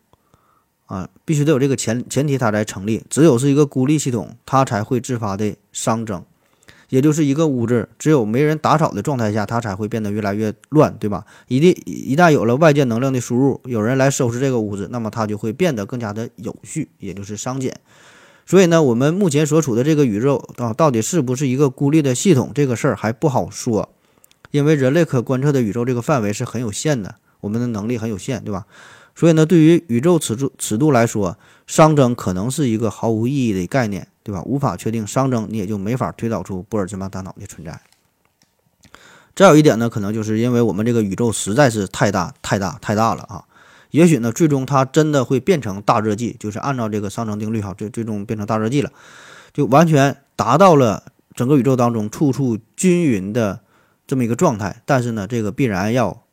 [0.86, 3.04] 啊，必须得有这个前前提它才成立。
[3.10, 6.24] 只有是一个孤立系统，它才会自发的熵增。
[6.88, 11.26] 也就是一个屋子，只有没人打扫的状态下，它才会变得越来越乱，对吧？
[11.50, 17.82] 一定一旦有了外界能量的输入，有人来收拾这个屋子，那么它就会变得更加的有序，也就是熵减。
[18.46, 23.90] 所以呢，我们目前所处的这个宇宙啊，到底是不是一个孤立的系统，这个事儿还不好说，
[24.54, 28.66] 因为人类可观测的宇宙这个范围是很有限的，我们的能力很有限，对吧？
[29.16, 31.38] 所以呢，对于宇宙尺度尺度来说，
[31.68, 34.08] 熵增可能是一个毫无意义的概念。
[34.26, 34.42] 对吧？
[34.44, 37.82] 无法确定熵增，你也就没法推导出波尔兹曼大脑的存在。
[39.36, 43.44] 再有一点呢，可能就是因为我们这个宇宙实在是太大、太大、太大了啊。
[43.92, 48.94] 也许呢，最终它真的会变成大热季，就是按照这个熵增定律哈，最最终变成大热季了，
[49.52, 51.04] 就完全达到了
[51.36, 53.60] 整个宇宙当中处处均匀的
[54.14, 54.82] 这么一个状态。
[54.86, 56.24] 但是呢，这个必然要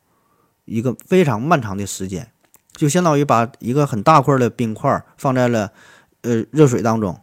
[0.65, 2.31] 一个非常漫长的时间，
[2.73, 5.73] 就相当于把一个很大块的冰块放在了
[6.21, 7.19] 呃热水当中。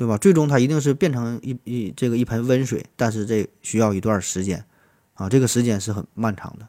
[0.00, 0.16] 对吧？
[0.16, 4.64] 最终它一定是变成一一这个一盆温水，但是这需要一段时间，
[5.12, 6.66] 啊，这个时间是很漫长的。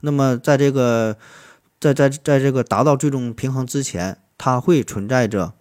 [0.00, 1.16] 那么在这个
[1.80, 5.54] 在在在这个达到最终平衡之前，它会存在着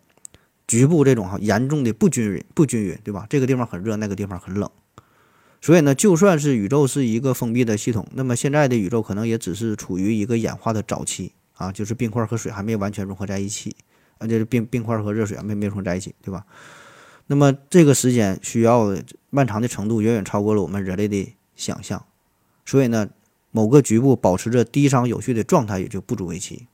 [0.67, 3.25] 局部这种哈严重的不均匀不均匀，对吧？
[3.29, 4.69] 这个地方很热，那个地方很冷。
[5.65, 13.75] 所以呢，就算是宇宙是一个封闭的系统，那么现在的宇宙可能也只是处于一个演化的早期啊，就是冰块和水还没完全融合在一起，
[14.19, 16.45] 啊，就是冰冰块和热水还没没融合在一起，对吧？
[17.25, 18.95] 那么这个时间需要
[19.31, 22.05] 漫长的程度远远超过了我们人类的想象，
[22.63, 23.09] 所以呢，
[23.49, 26.67] 某个局部保持着低熵有序的状态也就不足为奇。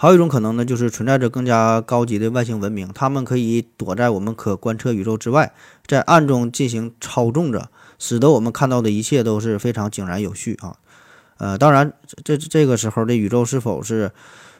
[0.00, 5.52] 还有一种可能呢，就是存在着更加高级的外星文明，他们可以躲在我们可观测宇宙之外，
[5.86, 10.78] 在暗中进行操纵着，使得我们看到的一切都是非常井然有序啊。
[11.36, 11.92] 呃，当然，
[12.24, 14.10] 这这个时候的宇宙是否是？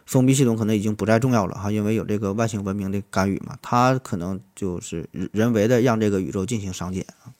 [0.06, 7.30] 封闭系统可能已经不再重要了哈，因为有这个外星文明的干预嘛，它可能就是人为的让这个宇宙进行熵减啊。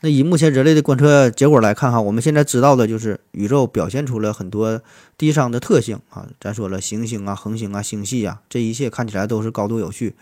[0.00, 4.80] 那以目前人类的观测结果来看哈，我们现在知道的就是宇宙表现出了很多
[5.16, 6.28] 低熵的特性啊。
[6.40, 10.14] 咱说了行星啊、恒星啊、星系啊，这一切看起来都是高度有序，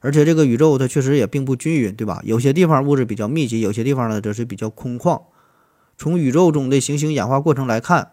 [0.00, 2.20] 而且这个宇宙它确实也并不均匀，对吧？
[2.24, 5.22] 有些地方物质比较密集，有些地方呢则是比较空旷。
[5.98, 8.12] 从宇宙中的行星演化过程来看。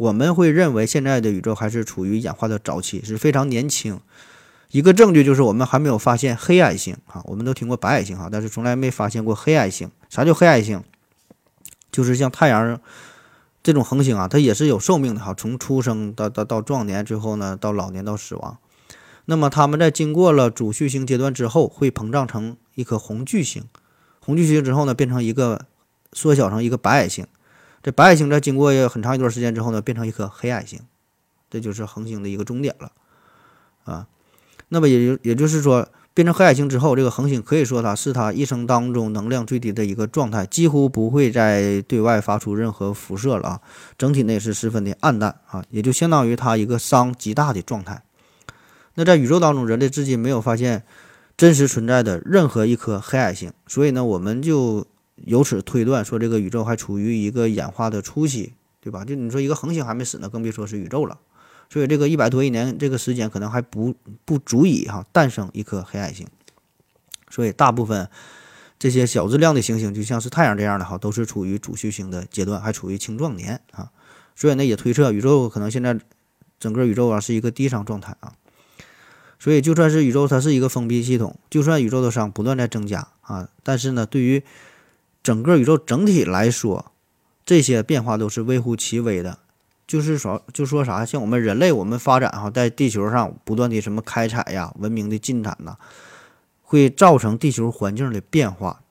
[0.00, 3.98] 我们会认为现在的宇宙还是处于演化的早期，是非常年轻。
[4.70, 9.90] 一个证据就是我们还没有发现黑矮星啊，我们都听过白矮星哈，但是从来没发现过黑矮星。
[10.08, 10.82] 啥叫黑矮星？
[11.90, 12.80] 就是像太阳
[13.62, 18.58] 这种恒星啊，它也是有寿命的哈，从出生到到到壮年，最后呢到老年到死亡。
[19.24, 23.64] 那么它们在经过了主序星阶段之后，会膨胀成一颗红巨星，
[24.20, 25.66] 红巨星之后呢变成一个
[26.12, 27.26] 缩小成一个白矮星。
[27.82, 30.80] 这白矮星在经过很长一段时间之后呢，变成一颗黑矮星，
[31.48, 32.92] 这就是恒星的一个终点了，
[33.84, 34.06] 啊，
[34.68, 43.60] 那么也就也就是说，变成黑矮星之后，这个恒星可以说它是它一生当中能量最低的一个状态，几乎不会再对外发出任何辐射了啊，
[43.96, 48.02] 整体呢也是十分的暗淡啊，也就相当于它一个伤极大的状态。
[48.94, 50.84] 那在宇宙当中，人类至今没有发现
[51.36, 54.86] 真实存在的任何一颗黑矮星，所以呢，我们就。
[55.26, 59.04] 由此推断，说这个宇宙还处于一个演化的初期，对吧？
[59.04, 61.18] 就你说一个恒星还没死呢，更别说是宇宙了。
[61.70, 66.26] 所以这个一百多亿年这个时间可能还不不足以哈诞生一颗黑矮星。
[67.30, 68.08] 所以大部分
[68.78, 73.90] 这些小质量的行星，就像是太阳这样的哈，都是处于主序星的阶段，还处于青壮年啊。
[74.34, 75.98] 所以呢，也推测宇宙可能现在
[76.58, 78.32] 整个宇宙啊是一个低熵状态啊。
[79.38, 84.42] 所以就算是宇宙它是一个封闭系统，就算宇宙的熵不断在增加啊，但是呢，对于
[85.22, 86.92] 整个宇宙整体来说，
[87.44, 89.38] 这些变化都是微乎其微的。
[89.88, 95.76] 就是说，就说啥，像我们人类，我们发展哈，在地球上不断的什么开采呀、文明的进展呐，
[96.62, 98.82] 会造成地球环境的变化。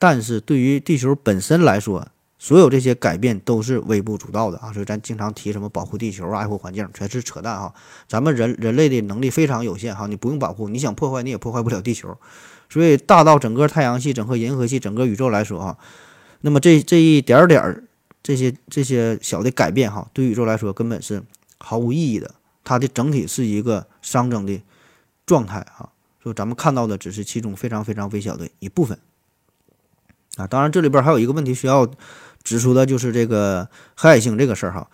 [0.00, 2.08] 但是对于地球本身来说，
[2.40, 4.72] 所有这些改变都是微不足道的啊。
[4.72, 7.72] 所以咱经常提什么保护地球啊、爱护环境，全是扯淡哈。
[8.08, 12.18] 咱们人人类的能力非常有限哈，你不用保护，你想破坏你也破坏不了地球。
[12.68, 15.78] 所以，大到整个太阳系、整个银河系、整个宇宙来说，哈，
[16.40, 17.84] 那么这这一点点儿
[18.22, 21.22] 这些这些小的改变，哈，对宇宙来说根本是
[21.58, 22.34] 毫无意义的。
[22.64, 24.60] 它的整体是一个熵增的
[25.26, 25.90] 状态，哈。
[26.22, 28.98] 说咱们看到的只是其中非常非常微小的一部分。
[30.36, 31.90] 啊，当然这里边还有一个问题需要
[32.42, 34.88] 指出的，就是这个黑矮星这个事儿，哈。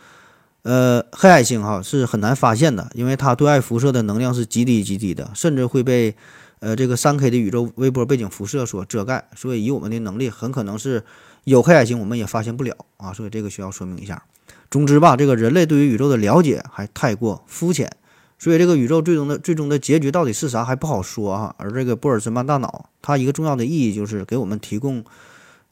[0.63, 6.17] 呃，黑矮星哈是很难发现的，因为它对外辐射的能量是极低极低的，甚至会被。
[6.61, 11.05] 呃，这个三 K 的宇宙微波背景辐射所遮盖，所以以我们的能力，很可能是
[11.45, 14.23] 有黑矮星我们也发现不了啊，所以这个需要说明一下。
[14.71, 17.91] 总之吧，这个人类对于宇宙的了解还太过肤浅，
[18.39, 21.55] 所以这个宇宙最终的最终的结局到底是啥还不好说啊。
[21.59, 25.03] 而这个波尔兹曼大脑，它一个重要的意义就是给我们提供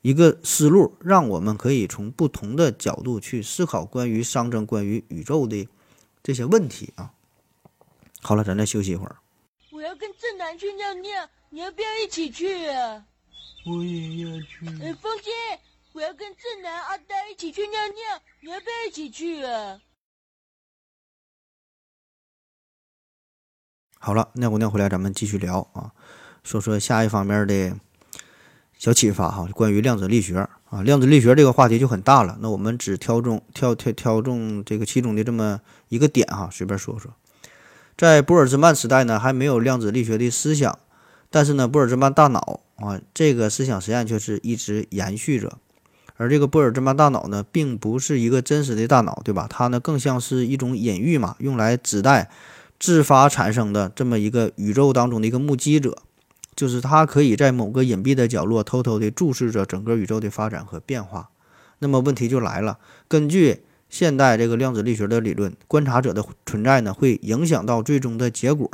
[0.01, 5.69] 一个思路，让我们可以从不同的角度去思考关于熵增、关于宇宙的
[6.23, 7.11] 这些问题啊。
[8.23, 9.17] 好了，咱再休息一会儿。
[9.71, 13.05] 我要跟正南去尿尿，你要不要一起去啊？
[13.67, 14.65] 我也要去。
[14.81, 15.31] 哎，风姐，
[15.93, 19.81] 我要跟正南、阿呆一起去尿尿，你要不要一起去啊？
[23.99, 25.91] 好了，尿过尿回来，咱们继续聊啊，
[26.45, 27.77] 说说下一方面的
[28.79, 32.39] 小启发哈，关于量子力学啊，量子力学这个话题就很大了。
[32.41, 37.13] 那我们只挑中挑挑挑中这个其中的这么一个点哈，随便说说。
[37.97, 40.79] 在波尔兹曼时代呢，还没有量子力学的思想，
[41.31, 45.59] 但是呢，波尔兹曼大脑啊，这个思想实验却是一直延续着。
[46.17, 49.47] 而这个波尔兹曼大脑呢，并不是一个真实的大脑，对吧？
[49.49, 52.31] 它呢，更像是一种隐喻嘛，用来指代
[52.81, 55.99] 自发产生的这么一个宇宙当中的一个目击者，
[56.55, 61.29] 就是它可以在某个隐蔽的角落偷偷地注视着整个宇宙的发展和变化。
[61.81, 68.71] 那么问题就来了，根据现代这个量子力学的理论，观察者的存在呢，会影响到最终的结果。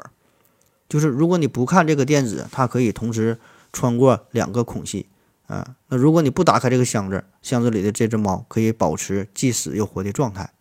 [0.88, 3.38] 就是如果你不看这个电子，它可以同时
[3.72, 5.06] 穿过两个孔隙
[5.46, 5.76] 啊。
[5.88, 10.52] 那如果你不打开这个箱子，箱子里的这只猫可以保持既死又活的状态。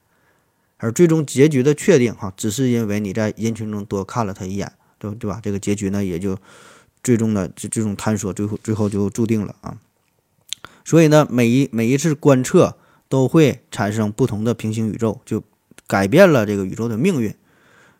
[0.78, 5.39] 而最终结局的确定，哈，只是因为你在人群中多看了它一眼，对对吧？
[5.43, 6.38] 这个结局呢，也就
[7.03, 9.78] 最终的这这种探索，最后最后就注定了啊。
[10.84, 12.78] 所以呢，每一每一次观测。
[13.12, 15.43] 都会产生不同的平行宇宙，就
[15.86, 17.36] 改变了这个宇宙的命运。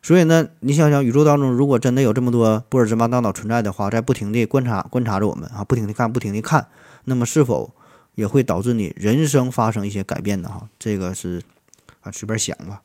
[0.04, 6.68] 所以呢，你想想，宇宙当中如果真的有这么多波尔兹曼大脑存在的话，在不停地观察观察着我们啊，不停地看，不停地看，
[7.06, 7.72] 那么是否
[8.16, 10.50] 也会导致你人生发生一些改变呢？
[10.50, 11.44] 哈，这个是
[12.02, 12.82] 啊，随便想吧。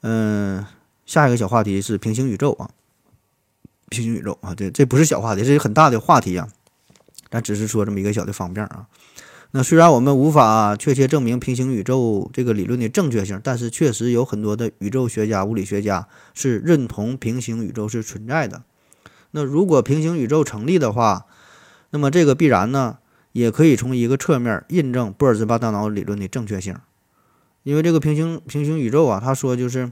[0.00, 0.66] 嗯，
[1.06, 2.70] 下一个小话题是平行宇宙啊，
[3.88, 6.48] 平行宇宙啊，这这不是小话题，这是很大的话题啊。
[7.30, 8.88] 咱只是说这么一个小的方面啊。
[9.52, 18.62] 那虽然我们无法确切证明平行宇宙这个理论的正确性，但是确实有很多的宇宙学家、物理学家是认同平行宇宙是存在的。
[19.32, 21.26] 那如果平行宇宙成立的话，
[21.90, 22.98] 那么这个必然呢，
[23.32, 26.76] 也可以从一个侧面印证波尔兹巴大脑理论的正确性。
[27.64, 29.90] 因为这个平行平行宇宙啊，他说就是，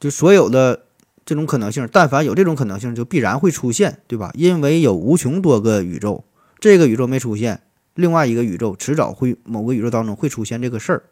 [0.00, 0.86] 就所有的
[1.24, 4.32] 这种可能性，但凡有这种可能性，就必然会出现，对吧？
[4.34, 6.24] 因为有无穷多个宇宙，
[6.58, 7.62] 这个宇宙没出现。
[7.94, 11.04] 另外一个宇宙迟早会某个宇宙当中会出现这个事儿，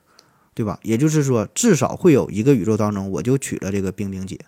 [0.55, 0.79] 对吧？
[0.83, 4.39] 也就是说，至少会有一个宇宙当中我就取了这个冰冰姐，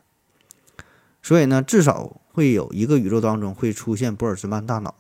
[1.23, 4.95] 所以呢，至少会有一个宇宙当中会出现波尔兹曼大脑。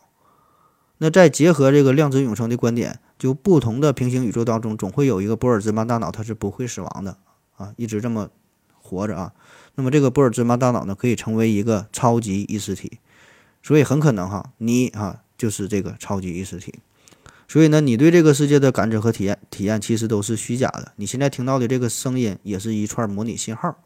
[0.98, 7.16] 那再结合这个量子永生的观点，就不同的平行宇宙当中总会有一个波尔兹曼大脑，它是不会死亡的
[7.56, 8.30] 啊，一直这么
[8.80, 9.32] 活着啊。
[9.74, 13.00] 那么这个波尔兹曼大脑呢，可以成为一个超级意识体，
[13.62, 16.78] 所以很可能哈，你啊就是这个超级意识体。
[17.52, 20.92] 所以呢，你对这个世界的感知和体验，体验其实都是虚假的。
[20.96, 23.76] 你现在听到的这个声音，也是一串模拟信号，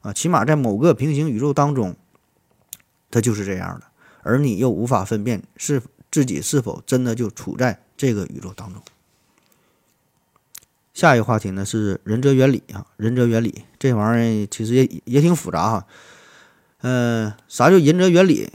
[0.00, 1.94] 啊，起码在某个平行宇宙当中，
[3.08, 3.86] 它就是这样的，
[4.24, 5.80] 而你又无法分辨是
[6.10, 8.82] 自己是否真的就处在这个宇宙当中。
[10.92, 15.86] 下一个话题呢是仁哲原理啊，仁哲原理这玩意儿其实也也挺复杂哈，
[16.80, 18.50] 嗯，啥叫仁哲原理？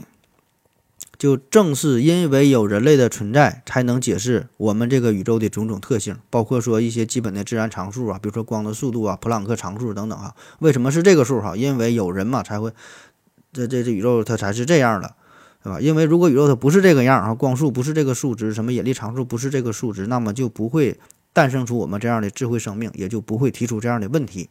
[1.16, 10.34] 就正是因为有人类的存在，才能解释我们这个宇宙的种种特性，包括说一些基本的自然常数啊，比如说光的速度啊、普朗克常数等等啊。
[10.58, 11.56] 为什么是这个数哈？
[11.56, 12.72] 因为有人嘛，才会
[13.52, 15.14] 这这这宇宙它才是这样的，
[15.62, 15.80] 对吧？
[15.80, 20.98] 因为如果宇宙它不是这个样啊，光速不是这个数值，什么引力常数不是这个数值，那么就不会
[21.32, 24.48] 诞生出我们这样的智慧生命，也就不会提出这样的问题。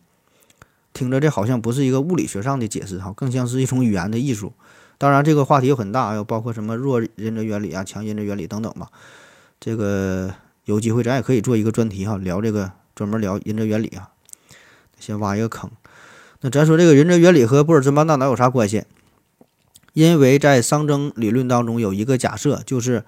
[0.93, 4.53] 听着，这好像不是一个物理学上的解释哈，更像是一种语言的艺术。
[5.03, 8.87] 当然，这个话题又很大，要包括什么弱因着原理啊、强因着原理等等吧。
[9.59, 10.33] 这个
[10.63, 14.11] 有机会咱也可以做一个专题哈，聊这个专门聊因着原理啊。
[14.97, 15.69] 先挖一个坑。
[16.39, 18.85] 那咱说这个因着原理和波尔兹曼大脑有啥关系？
[19.91, 23.03] 因为在熵增理论当中有一个假设，就是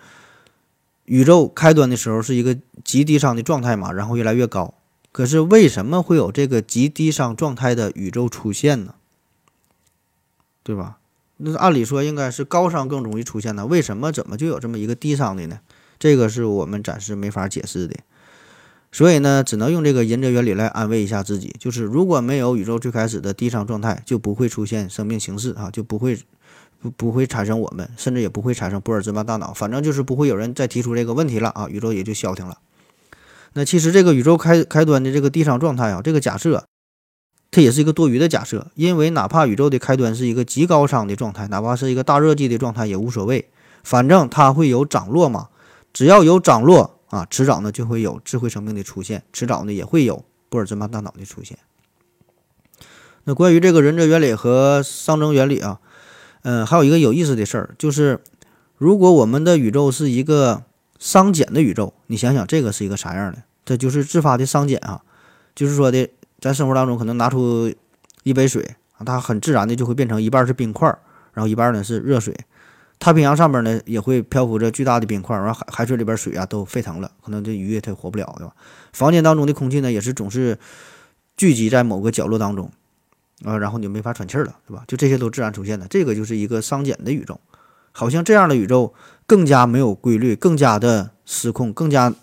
[1.06, 4.74] 宇宙开端的时候是一个极低熵的状态嘛，然后越来越高。
[5.14, 8.96] 可是为什么会有这个极低熵状态的宇宙出现呢？
[10.62, 10.98] 对吧？
[11.38, 15.60] 那按理说应该是高熵更容易出现的，为什么怎么就有这么一个低熵的呢？
[16.00, 17.96] 这个是我们暂时没法解释的，
[18.92, 26.18] 所以呢，只能用这个银泽原理来安慰一下自己，就是如果没有宇宙最开始的低熵状态，就不会出现生命形式啊，就不会
[26.82, 32.58] 不不会产生我们，甚至也不会产生波尔兹曼大脑，反正就是不会有人再提出这个问题了啊，宇宙也就消停了。
[33.54, 36.66] 那其实这个宇宙开开端的这个地上状态啊，这个假设，
[37.56, 43.48] 它也是一个多余的假设，因为哪怕宇宙的开端是一个极高熵的状态，哪怕是一个大热季的状态也无所谓，
[43.82, 45.48] 反正它会有涨落嘛，
[45.94, 51.58] 只要有涨落啊，迟早呢就会有智慧生命的出现，迟早呢也会有波尔兹曼大脑的出现。
[53.24, 55.80] 那关于这个忍者原理和熵增原理啊，
[56.42, 58.20] 嗯，还有一个有意思的事儿，就是
[58.78, 60.64] 如果我们的宇宙是一个
[61.00, 63.44] 熵减的宇宙，你想想这个是一个啥样的？
[63.64, 65.02] 这就是自发的熵减啊，
[65.56, 66.10] 就是说的，
[66.46, 67.74] 在生活当中可能拿出
[68.22, 70.88] 一杯水，它很自然的就会变成一半是冰块，
[71.34, 72.38] 然后一半呢是热水。
[73.00, 78.54] 太平洋上面呢也会漂浮着巨大的冰块，然后海海水里边水啊都沸腾了，可能这鱼也它活不了，对吧？
[78.94, 80.60] 房间当中的空气呢也是总是
[81.36, 82.72] 聚集在某个角落当中。
[83.44, 84.84] 啊，然后你就没法喘气了，对吧？
[84.88, 87.40] 就这些都自然出现的，这个就是一个熵减的宇宙，
[87.92, 88.94] 好像这样的宇宙
[89.26, 92.14] 更加没有规律，更加的失控，更加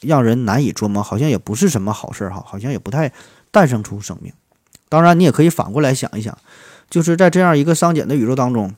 [0.00, 3.10] 让人难以琢磨，好像也不是什么好事儿哈，好像也不太
[3.50, 4.32] 诞生出生命。
[4.88, 6.36] 当然，你也可以反过来想一想，
[6.88, 8.74] 就是在这样一个熵减的宇宙当中，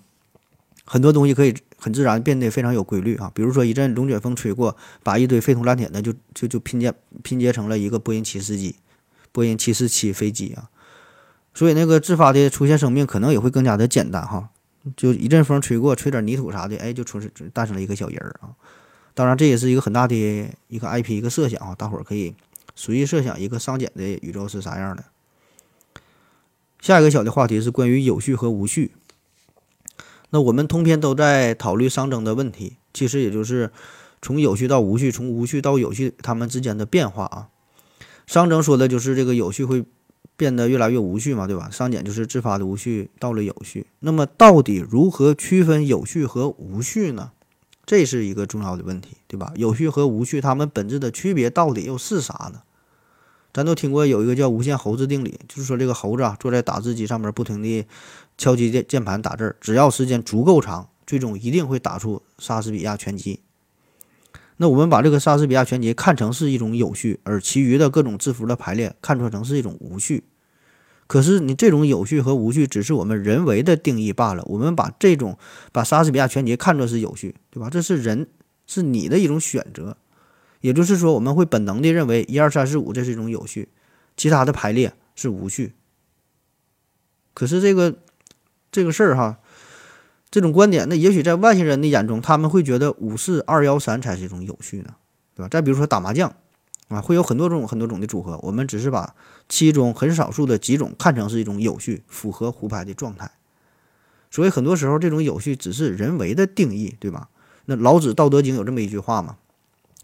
[0.85, 6.93] 很多东西可以很自然变得非常有规律啊，比如说一阵龙卷风吹过，把一堆废铜烂铁的就就就拼接
[7.23, 8.75] 拼接成了一个波音七四机，
[9.31, 10.69] 波音七四七飞机啊。
[11.55, 14.51] 所以那个自发的出现生命可能也会更加的简单哈，
[14.97, 17.21] 就一阵风吹过，吹点泥土啥的，哎，就出
[17.53, 18.51] 诞生了一个小人儿啊。
[19.15, 20.15] 当然这也是一个很大的
[20.69, 22.35] 一个 IP 一个设想啊，大伙儿可以
[22.81, 25.05] 随意设想一个熵减的宇宙是啥样的。
[26.81, 28.93] 下一个小的话题是关于有序和无序。
[30.31, 33.71] 那我们通篇都在讨论熵增的问题，其实也就是
[34.23, 37.49] 从有序到无序，从无序到有序，它们之间的变化啊。
[38.27, 39.85] 熵增说的就是这个有序会。
[40.37, 41.69] 变得越来越无序嘛，对吧？
[41.71, 43.87] 熵减就是自发的无序到了有序。
[43.99, 47.33] 那么到底如何区分有序和无序呢？
[47.85, 49.53] 这是一个重要的问题，对吧？
[49.57, 52.63] 有序和无序它们本质的区别到底又是啥呢？
[53.53, 57.87] 咱都听过有一个叫无限猴子定理，就是说这个猴子啊坐在打字机上面不停地
[58.39, 63.41] 敲击键键盘打字，只要时间足够长，最终一定会打出莎士比亚全集。
[64.59, 70.25] 那我们把这个莎士比亚全集看成是一种有序，而其余的各种字符的排列看作成是一种无序。
[71.07, 74.45] 可是你这种有序和无序只是我们人为的定义罢了。
[74.47, 75.37] 我们把这种
[75.73, 77.69] 把莎士比亚全集看作是有序，对吧？
[77.69, 78.29] 这是人
[78.67, 79.97] 是你的一种选择，
[80.61, 83.69] 也就是说我们会本能的认为一二三四五这是一种有序，
[84.17, 85.75] 其他的排列是无序。
[87.35, 87.99] 可是这个
[88.73, 89.39] 这个事儿哈。
[90.33, 94.95] 这种观点，那也许在外星人的眼中，他们会觉得五四二幺三才是一种有序呢，
[95.35, 95.49] 对吧？
[95.49, 96.33] 再比如说打麻将，
[96.87, 99.17] 啊，会有很多种很多种的组合，我们只是把
[99.49, 103.29] 其中很少数的几种看成是一种有序、符合胡牌的状态。
[104.31, 107.29] 所以很多时候，这种有序只是人为的定义，对吧？
[107.65, 109.37] 那老子《道德经》有这么一句话嘛，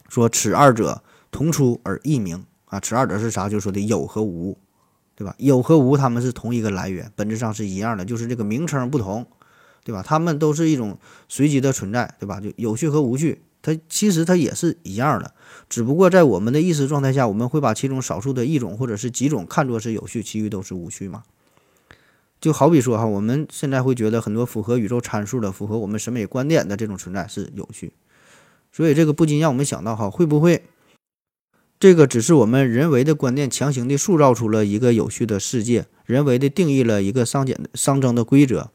[0.09, 2.44] 说“此二者，同出而异名”。
[2.66, 3.48] 啊，此二者是啥？
[3.48, 4.59] 就是说的有和无，
[5.14, 5.34] 对吧？
[5.38, 9.26] 有和无，他们是同一个来源，本质上是一样的，就是这个名称不同。
[9.84, 10.02] 对吧？
[10.04, 10.98] 它们都是一种
[11.28, 12.40] 随机的存在，对吧？
[12.40, 15.32] 就有序和无序，它其实它也是一样的，
[15.68, 21.22] 只不过在我们的意识状态下，我们会把其中少数的一种或者是几种看作是有序，其余都是无序嘛。
[22.40, 27.92] 就好比说哈，我们现在会觉得很多符合宇宙参数的、符合我们审美观点的这种存在是有序，
[28.76, 30.64] 所以这个不禁让我们想到哈，会不会
[31.80, 38.68] 这个只是我们人为的观念强行的塑造出了一个有序的世界，人为的定义了一个商减的熵增的规则？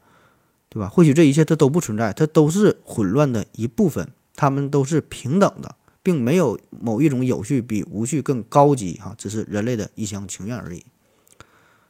[0.68, 0.88] 对吧？
[0.88, 10.84] 或许这一切它都不存在，它都是混乱的一部分，它们都是平等的，并没有某一种有序比无序更高级哈，只是人类的一厢情愿而已。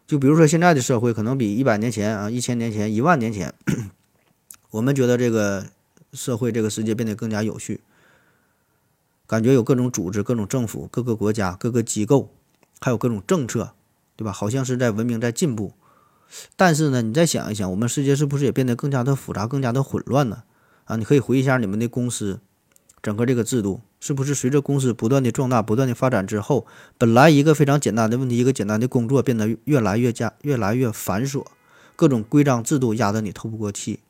[0.07, 3.55] 就比如说现在的社会，可能比一百年前啊、一千年前、一万年前，
[4.73, 5.69] 我们觉得这个
[6.13, 7.81] 社会、这个世界变得更加有序，
[9.33, 12.35] 感觉有各种组织、各种政府、各个国家、各个机构，
[12.83, 13.73] 还有各种政策，
[14.15, 14.31] 对吧？
[14.31, 15.73] 好像是在文明在进步。
[16.55, 20.43] 但是呢，你再想一想，我们世界是不是也变得更加的复杂、更加的混乱呢？
[20.85, 22.41] 啊，你可以回忆一下你们的公司，
[23.01, 26.67] 整个这个制度是不是随着公司不断的壮大、不断的发展之后，
[26.99, 31.47] 本来一个非常简单的问题、一个简单的工作变得越来越加、越来越繁琐，
[31.97, 34.01] 各种规章制度压得你透不过气。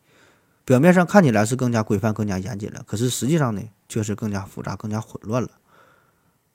[0.65, 5.51] 表面上看起来是更加规范、更加严谨了，可是实际上呢，却是更加复杂、更加混乱了。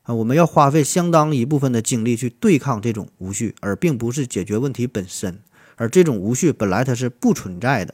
[0.04, 5.40] 啊，我们要花费相当一部分的精力去对抗这种无序，而并不是解决问题本身。
[5.76, 7.94] 而这种无序本来它是不存在的，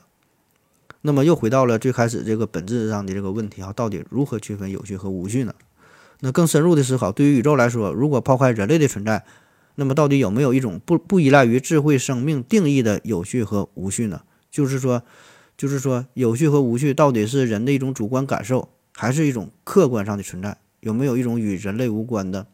[1.01, 5.53] 那么又回到了最开始这个本质上的这个问题啊，到底如何区分有序和无序呢？
[6.21, 9.25] 那更深入的思考，对于宇宙来说，如果抛开人类的存在，
[9.75, 14.21] 那么到底有没有一种不不依赖于智慧生命定义的有序和无序呢？
[14.49, 15.03] 就是说，
[15.57, 20.57] 就是说有序和无序到底是人的一种主观感受，还是一种客观上的存在？
[20.79, 22.45] 有没有一种与人类无关的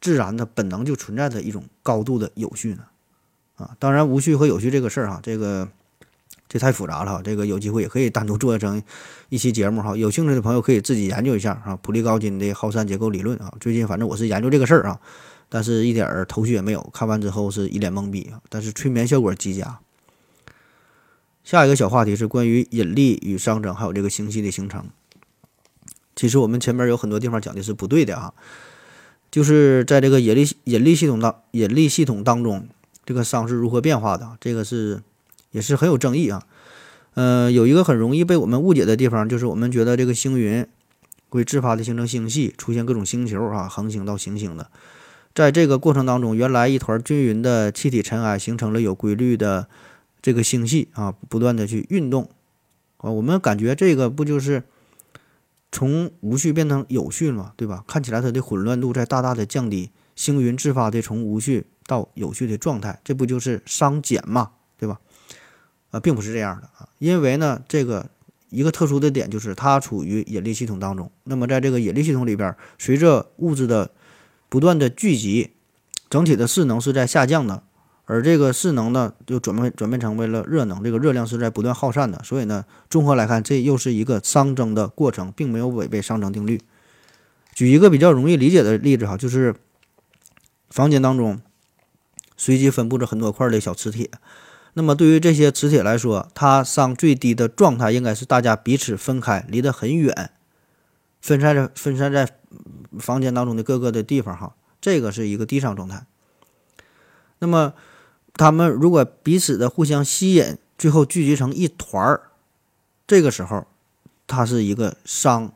[0.00, 2.84] 自然的本能就存在的一种高度的有序呢？
[3.56, 5.68] 啊，当然无序和有序这个事儿哈，这个
[6.48, 8.82] 这太复杂了哈，这个有机会也可以单独做成
[9.28, 9.96] 一期节目哈。
[9.96, 13.54] 有兴趣的朋友可以自己研究一下啊，普利高金的耗散结构理论啊。
[13.60, 14.98] 最近反正我是研究这个事儿啊，
[15.48, 18.40] 但是一点儿头绪也没有，看完之后是一脸懵逼啊。
[18.48, 19.78] 但是催眠效果极佳。
[21.44, 24.86] 下一个小话题是关于引力与熵增，还有这个星系的形成。
[26.16, 28.32] 其实我们前面有很多地方讲的是不对的啊，
[29.30, 32.66] 就是在这个引力引力系统当引力系统当中，
[33.04, 34.38] 这个熵是如何变化的？
[34.40, 35.02] 这个是
[35.50, 36.42] 也是很有争议啊。
[37.12, 40.66] 呃，有一个很容易被我们误解的地方，就是我们觉得这个星云
[41.28, 44.70] 会自发的形成星系，出现各种星球啊，恒星到行星的。
[45.34, 49.68] 在这个过程当中，原来一团均匀的气体尘埃形成了有规律的
[50.24, 52.30] 这个星系啊，不断的去运动
[52.96, 53.10] 啊。
[53.10, 54.62] 我们感觉这个不就是
[55.70, 57.84] 从无序变成有序嘛，对吧？
[57.86, 64.98] 看起来它的混乱度在大大的降低，星云自发的从无序到有序的状态，这不就是熵减嘛，对吧？
[65.90, 68.08] 啊，并不是这样的啊，因为呢，这个
[68.48, 71.12] 一个特殊的点就是它处于引力系统当中。
[71.24, 73.90] 那么在这个引力系统里边，随着物质的
[74.48, 75.50] 不断的聚集，
[76.08, 77.62] 整体的势能是在下降的，
[78.06, 82.22] 而这个势能呢，就转变转变成为了热能，这个热量是在不断耗散的。
[82.24, 86.60] 所以呢，综合来看，这又是一个熵增的过程，并没有违背熵增定律。
[87.54, 89.54] 举一个比较容易理解的例子哈，就是
[90.70, 91.40] 房间当中
[92.36, 94.10] 随机分布着很多块的小磁铁，
[94.74, 100.30] 那么对于这些磁铁来说，它熵最低的状态应该是大家彼此分开，离得很远，
[101.20, 102.28] 分散在分散在。
[103.00, 106.06] 房间当中的各个的地方，哈，这个是一个低熵状态。
[107.40, 107.74] 那么，
[108.34, 112.20] 他们如果彼此的互相吸引，最后聚集成一团儿，
[113.06, 113.66] 这个时候，
[114.26, 115.50] 它是一个熵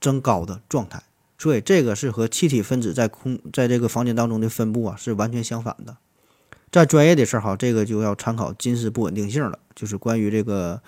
[0.00, 1.02] 增高的状态。
[1.38, 5.96] 所以，这个是和气体分子在空在这个房间当中的分布啊是完全相反的。
[6.70, 10.80] 在专业的事儿哈，这个就要参考金氏不稳定性了，就是关于这个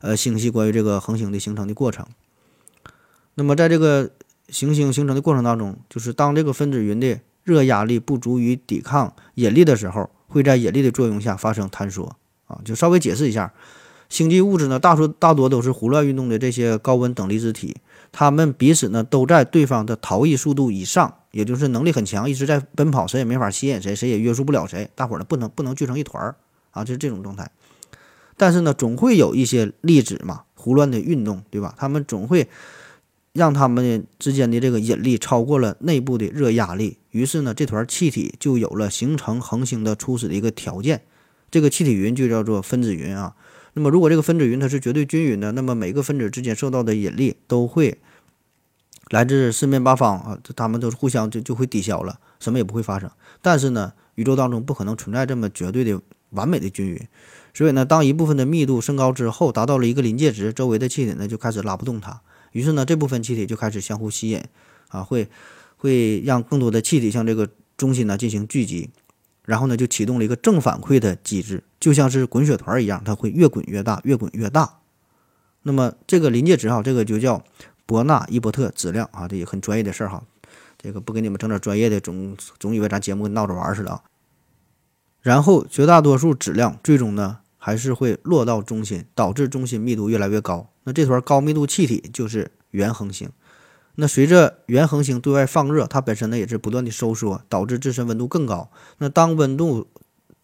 [0.00, 2.06] 呃星系关于这个恒星的形成的过程。
[3.34, 4.10] 那么，在这个
[4.48, 12.16] 行星形成的过程当中，就是当这个分子云的热压力不足以抵抗引力的时候，会在引力的作用下发生坍缩
[12.46, 12.60] 啊。
[12.64, 13.52] 就稍微解释一下，
[14.08, 17.76] 星际物质呢，大多大多都是胡乱运动的这些高温等离子体，
[18.12, 26.36] 它们彼此呢都在对方的逃逸速度以上，也就是能力很强，一直在奔跑，谁也没法吸引谁，谁也约束不了谁，大伙儿呢不能不能聚成一团儿
[26.70, 27.50] 啊，就是这种状态。
[28.36, 31.74] 但是呢，总会有一些粒子嘛，胡乱的运动，对吧？
[31.76, 32.48] 它们总会。
[33.38, 41.02] 让它们之间的这个引力超过了内部的热压力，于是呢，这团气体就有了形成恒星的初始的一个条件。
[41.50, 43.34] 这个气体云就叫做分子云啊。
[43.74, 47.98] 那么，如果这个分子云它是绝对均匀的，那么每个分子之间受到的引力都会
[49.10, 53.08] 来自四面八方啊，它们都是互相就就会抵消了，什么也不会发生。
[53.40, 57.00] 但是呢，宇宙当中不可能存在这么绝对的完美的均匀，
[57.54, 62.20] 所以呢，当一部分的密度升高之后，达到了一个临界值，周围的气体呢就开始拉不动它。
[62.52, 64.42] 于是呢，这部分气体就开始相互吸引，
[64.88, 65.28] 啊，会
[65.76, 68.90] 会让更多的气体向这个中心呢进行聚集，
[69.44, 74.78] 然后呢就启动了一个正反馈的机制，就像是滚雪团一样，它会越滚越大，越滚越大。
[75.62, 77.44] 那么这个临界值哈，这个就叫
[77.84, 80.22] 伯纳伊伯特质量啊，这也很专业的事儿哈，
[80.80, 84.02] 这个不给你们整点专业的，总总以为咱节目闹着玩似的啊。
[85.20, 90.70] 然后绝大多数质量最终呢还是会落到中心，导致中心密度越来越高。
[90.84, 93.28] 那这团高密度气体就是原恒星，
[93.96, 98.70] 那随着原恒星对外放热，它本身呢也是不断的收缩，导致自身温度更高。
[98.98, 99.88] 那当温度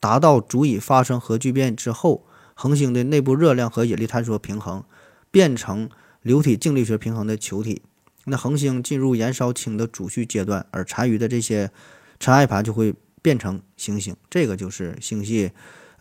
[0.01, 4.85] 达到足以发生核聚变之后，恒星的内部热量和引力坍缩平衡，
[5.31, 5.89] 变成
[6.21, 7.83] 流体静力学平衡的球体。
[8.27, 11.71] 那恒星进入燃烧氢的主序阶段，而残余的这些
[12.19, 14.17] 尘埃盘就会变成行星。
[14.29, 15.53] 这个就是星系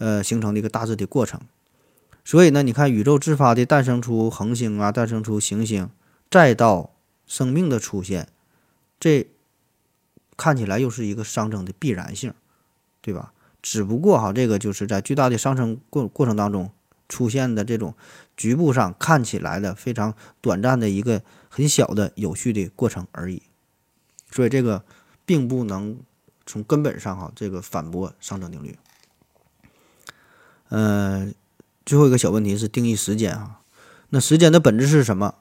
[0.03, 1.39] 呃形成的一个大致的过程。
[2.25, 5.89] 所以呢，你看宇宙自发的诞生出恒星啊，诞生出行星，
[6.29, 6.91] 再到
[7.25, 8.27] 生命的出现，
[8.99, 9.27] 这
[10.35, 12.33] 看起来又是一个熵增的必然性，
[13.01, 13.31] 对吧？
[13.61, 16.69] 只不过哈，这个就是在巨大的熵增过过程当中
[17.07, 17.95] 出现的这种
[18.35, 23.41] 局部上看起来的非常短暂的一个很小的有序的过程而已。
[24.31, 24.83] 所以这个
[25.25, 25.97] 并不能
[26.45, 28.77] 从根本上哈这个反驳熵增定律。
[30.69, 31.33] 嗯。
[31.85, 33.59] 最后一个小问题是定义时间啊，
[34.11, 35.35] 那时间的本质是什么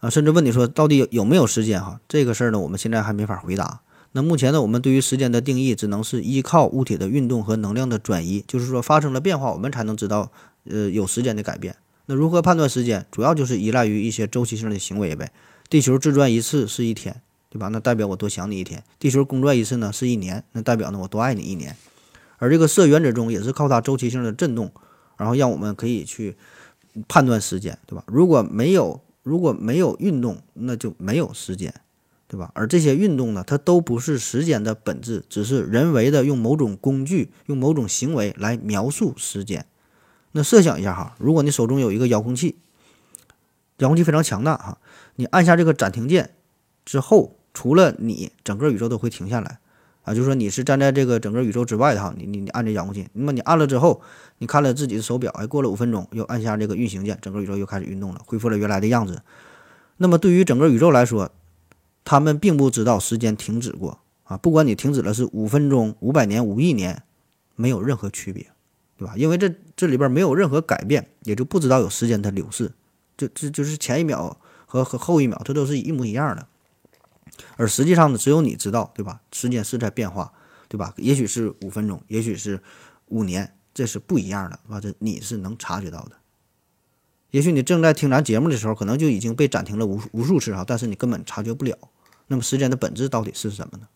[0.00, 0.08] 啊？
[0.08, 2.00] 甚至问你说到底有有没有时间哈？
[2.08, 3.82] 这个事儿呢，我们现在还没法回答。
[4.12, 10.32] 那目前呢，我们对于时间的定义只能是依靠物体的运动和能量的转移，就是说发生了变化，我们才能知道
[10.64, 11.76] 呃有时间的改变。
[12.06, 13.04] 那如何判断时间？
[13.10, 15.30] 主要就是依赖于一些周期性的行为呗。
[15.68, 17.68] 地球自转一次是一天，对吧？
[17.68, 18.82] 那代表我多想你一天。
[18.98, 21.76] 地球公转一次呢是一年，那代表呢我多爱你一年。
[22.38, 24.70] 而这个铯原子钟也是靠它周期性的振动，
[25.16, 26.36] 然后让我们可以去
[27.08, 28.04] 判断时间，对吧？
[28.06, 31.74] 如果没有如果没有运动，那就没有时间，
[32.28, 32.50] 对吧？
[32.54, 39.66] 而这些运动呢，它都不是时间的本质，只是人为的用某种工具、用某种行为来描述时间。
[40.32, 42.56] 那设想一下哈，如果你手中有一个遥控器，
[43.78, 44.78] 遥控器非常强大哈，
[45.16, 46.34] 你按下这个暂停键
[46.84, 49.58] 之后，除了你，整个宇宙都会停下来
[50.06, 50.14] 啊。
[50.14, 54.00] 就是说你是站在这个整个宇宙之外的哈，你你你按这遥控器，那么你按了之后，
[54.38, 59.20] 你看了自己的手表，哎，过了五分钟，又按下这个运行键，整个宇宙又开始运动了，恢复了原来的样子。
[59.98, 61.30] 那么对于整个宇宙来说，
[62.04, 67.02] 他们并不知道时间停止过啊，不管你停止了是五分钟、五百年、五亿年，
[67.54, 68.46] 没有任何区别。
[68.98, 69.12] 对吧？
[69.14, 72.72] 因为这这里边没有任何改变，也就不知道有时间的流逝，
[73.14, 76.46] 就这就是前一秒和和后一秒，这都是一模一样的。
[77.56, 79.20] 而实际上呢，只有你知道，对吧？
[79.32, 80.32] 时间是在变化，
[80.68, 80.92] 对吧？
[80.96, 82.60] 也许是五分钟，也许是
[83.06, 86.12] 五年，这是不一样的，啊，这你是能察觉到的。
[87.30, 91.76] 也许你正在听咱节目的时候，可能就已经被暂停了无无数次啊，但是你根本察觉不了。
[92.28, 93.88] 那么时间的本质到底是什么呢？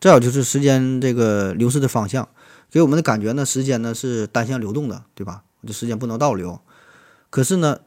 [0.00, 2.28] 再有就是时间这个流逝的方向。
[2.70, 5.42] 给我们的感觉呢，时间呢是单向流动的，对吧？
[5.66, 6.60] 这时间不能倒流。
[7.30, 7.80] 可是呢，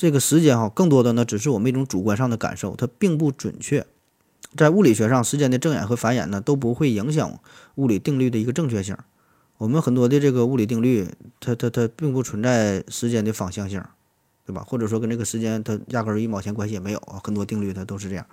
[0.00, 3.86] 这个时间哈，更多的呢只是我们一种主观上的感受，它并不准确。
[4.56, 7.38] 在物理学上，时间的正演和反演呢都不会影响
[7.74, 8.96] 物理定律的一个正确性。
[9.58, 11.06] 我们很多的这个物理定律，
[11.38, 13.84] 它它它并不存在时间的方向性，
[14.46, 14.64] 对吧？
[14.66, 17.20] 或者说跟这个时间它压根儿一毛钱关系也没有啊。
[17.22, 18.24] 很多定律它都是这样。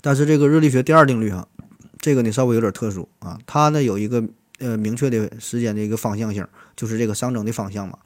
[0.00, 1.46] 但是这个热力学第二定律哈。
[2.00, 4.24] 这个呢稍微有点特殊啊，它呢有一个
[4.60, 7.98] 呃明确的时间的一个方向性，就是这个熵增的方向嘛，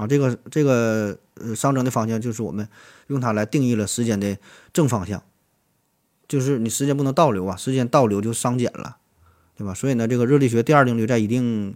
[0.00, 2.66] 啊，这个这个呃熵增的方向就是我们
[3.08, 4.38] 用它来定义了时间的
[4.72, 5.22] 正方向，
[6.26, 8.96] 就是你时间不能倒流啊，时间倒流就熵减了，
[9.58, 9.74] 对吧？
[9.74, 11.74] 所以呢，这个热力学第二定律在一定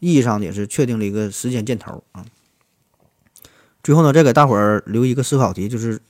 [0.00, 2.26] 意义上也是确定了一个时间箭头啊。
[3.82, 6.02] 最后呢，再给大伙儿留一个思考题，就是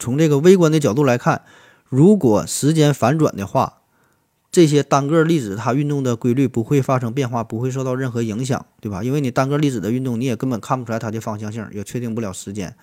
[0.00, 1.42] 从这个微观的角度来看，
[1.88, 3.77] 如果时间反转的话。
[4.50, 9.04] 这些单个粒子它运动的规律不会发生变化，不会受到任何影响，对吧？
[9.04, 12.74] 因为你单个粒子的运动，你也根本看不出来它的方向性，也确定不了时间。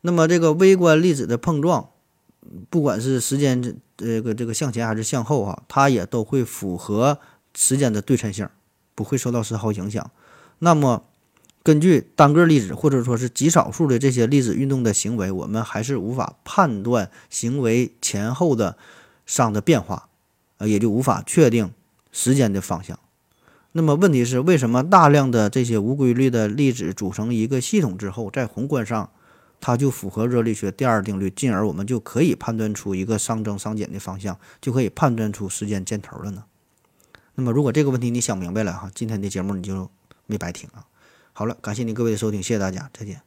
[0.00, 1.90] 那么这个微观粒子的碰撞，
[2.70, 7.18] 不管是时间这个这个向前还是向后啊，它也都会符合
[7.54, 8.48] 时间的对称性，
[8.94, 10.10] 不会受到丝毫影响。
[10.60, 11.04] 那么
[11.62, 18.78] 根据单个粒子或者说是极少数的这些粒子运动的行为，我们还是无法判断行为前后的
[19.26, 20.08] 熵的变化。
[20.58, 21.72] 呃，也就无法确定
[22.12, 22.98] 时间的方向。
[23.72, 29.10] 那么问题是，为什么大量的这些无规律的粒子组成一个系统之后，在宏观上
[29.60, 36.44] 它就符合热力学第二定律，进而我们就可以判断出一个熵增熵减的方向，就可以判断出时间箭头了呢？
[37.34, 39.90] 那么如果这个问题你想明白了哈，今天的节目你就
[40.24, 40.86] 没白听啊。
[41.34, 43.25] 好了，感谢您各位的收听，谢谢大家，再见。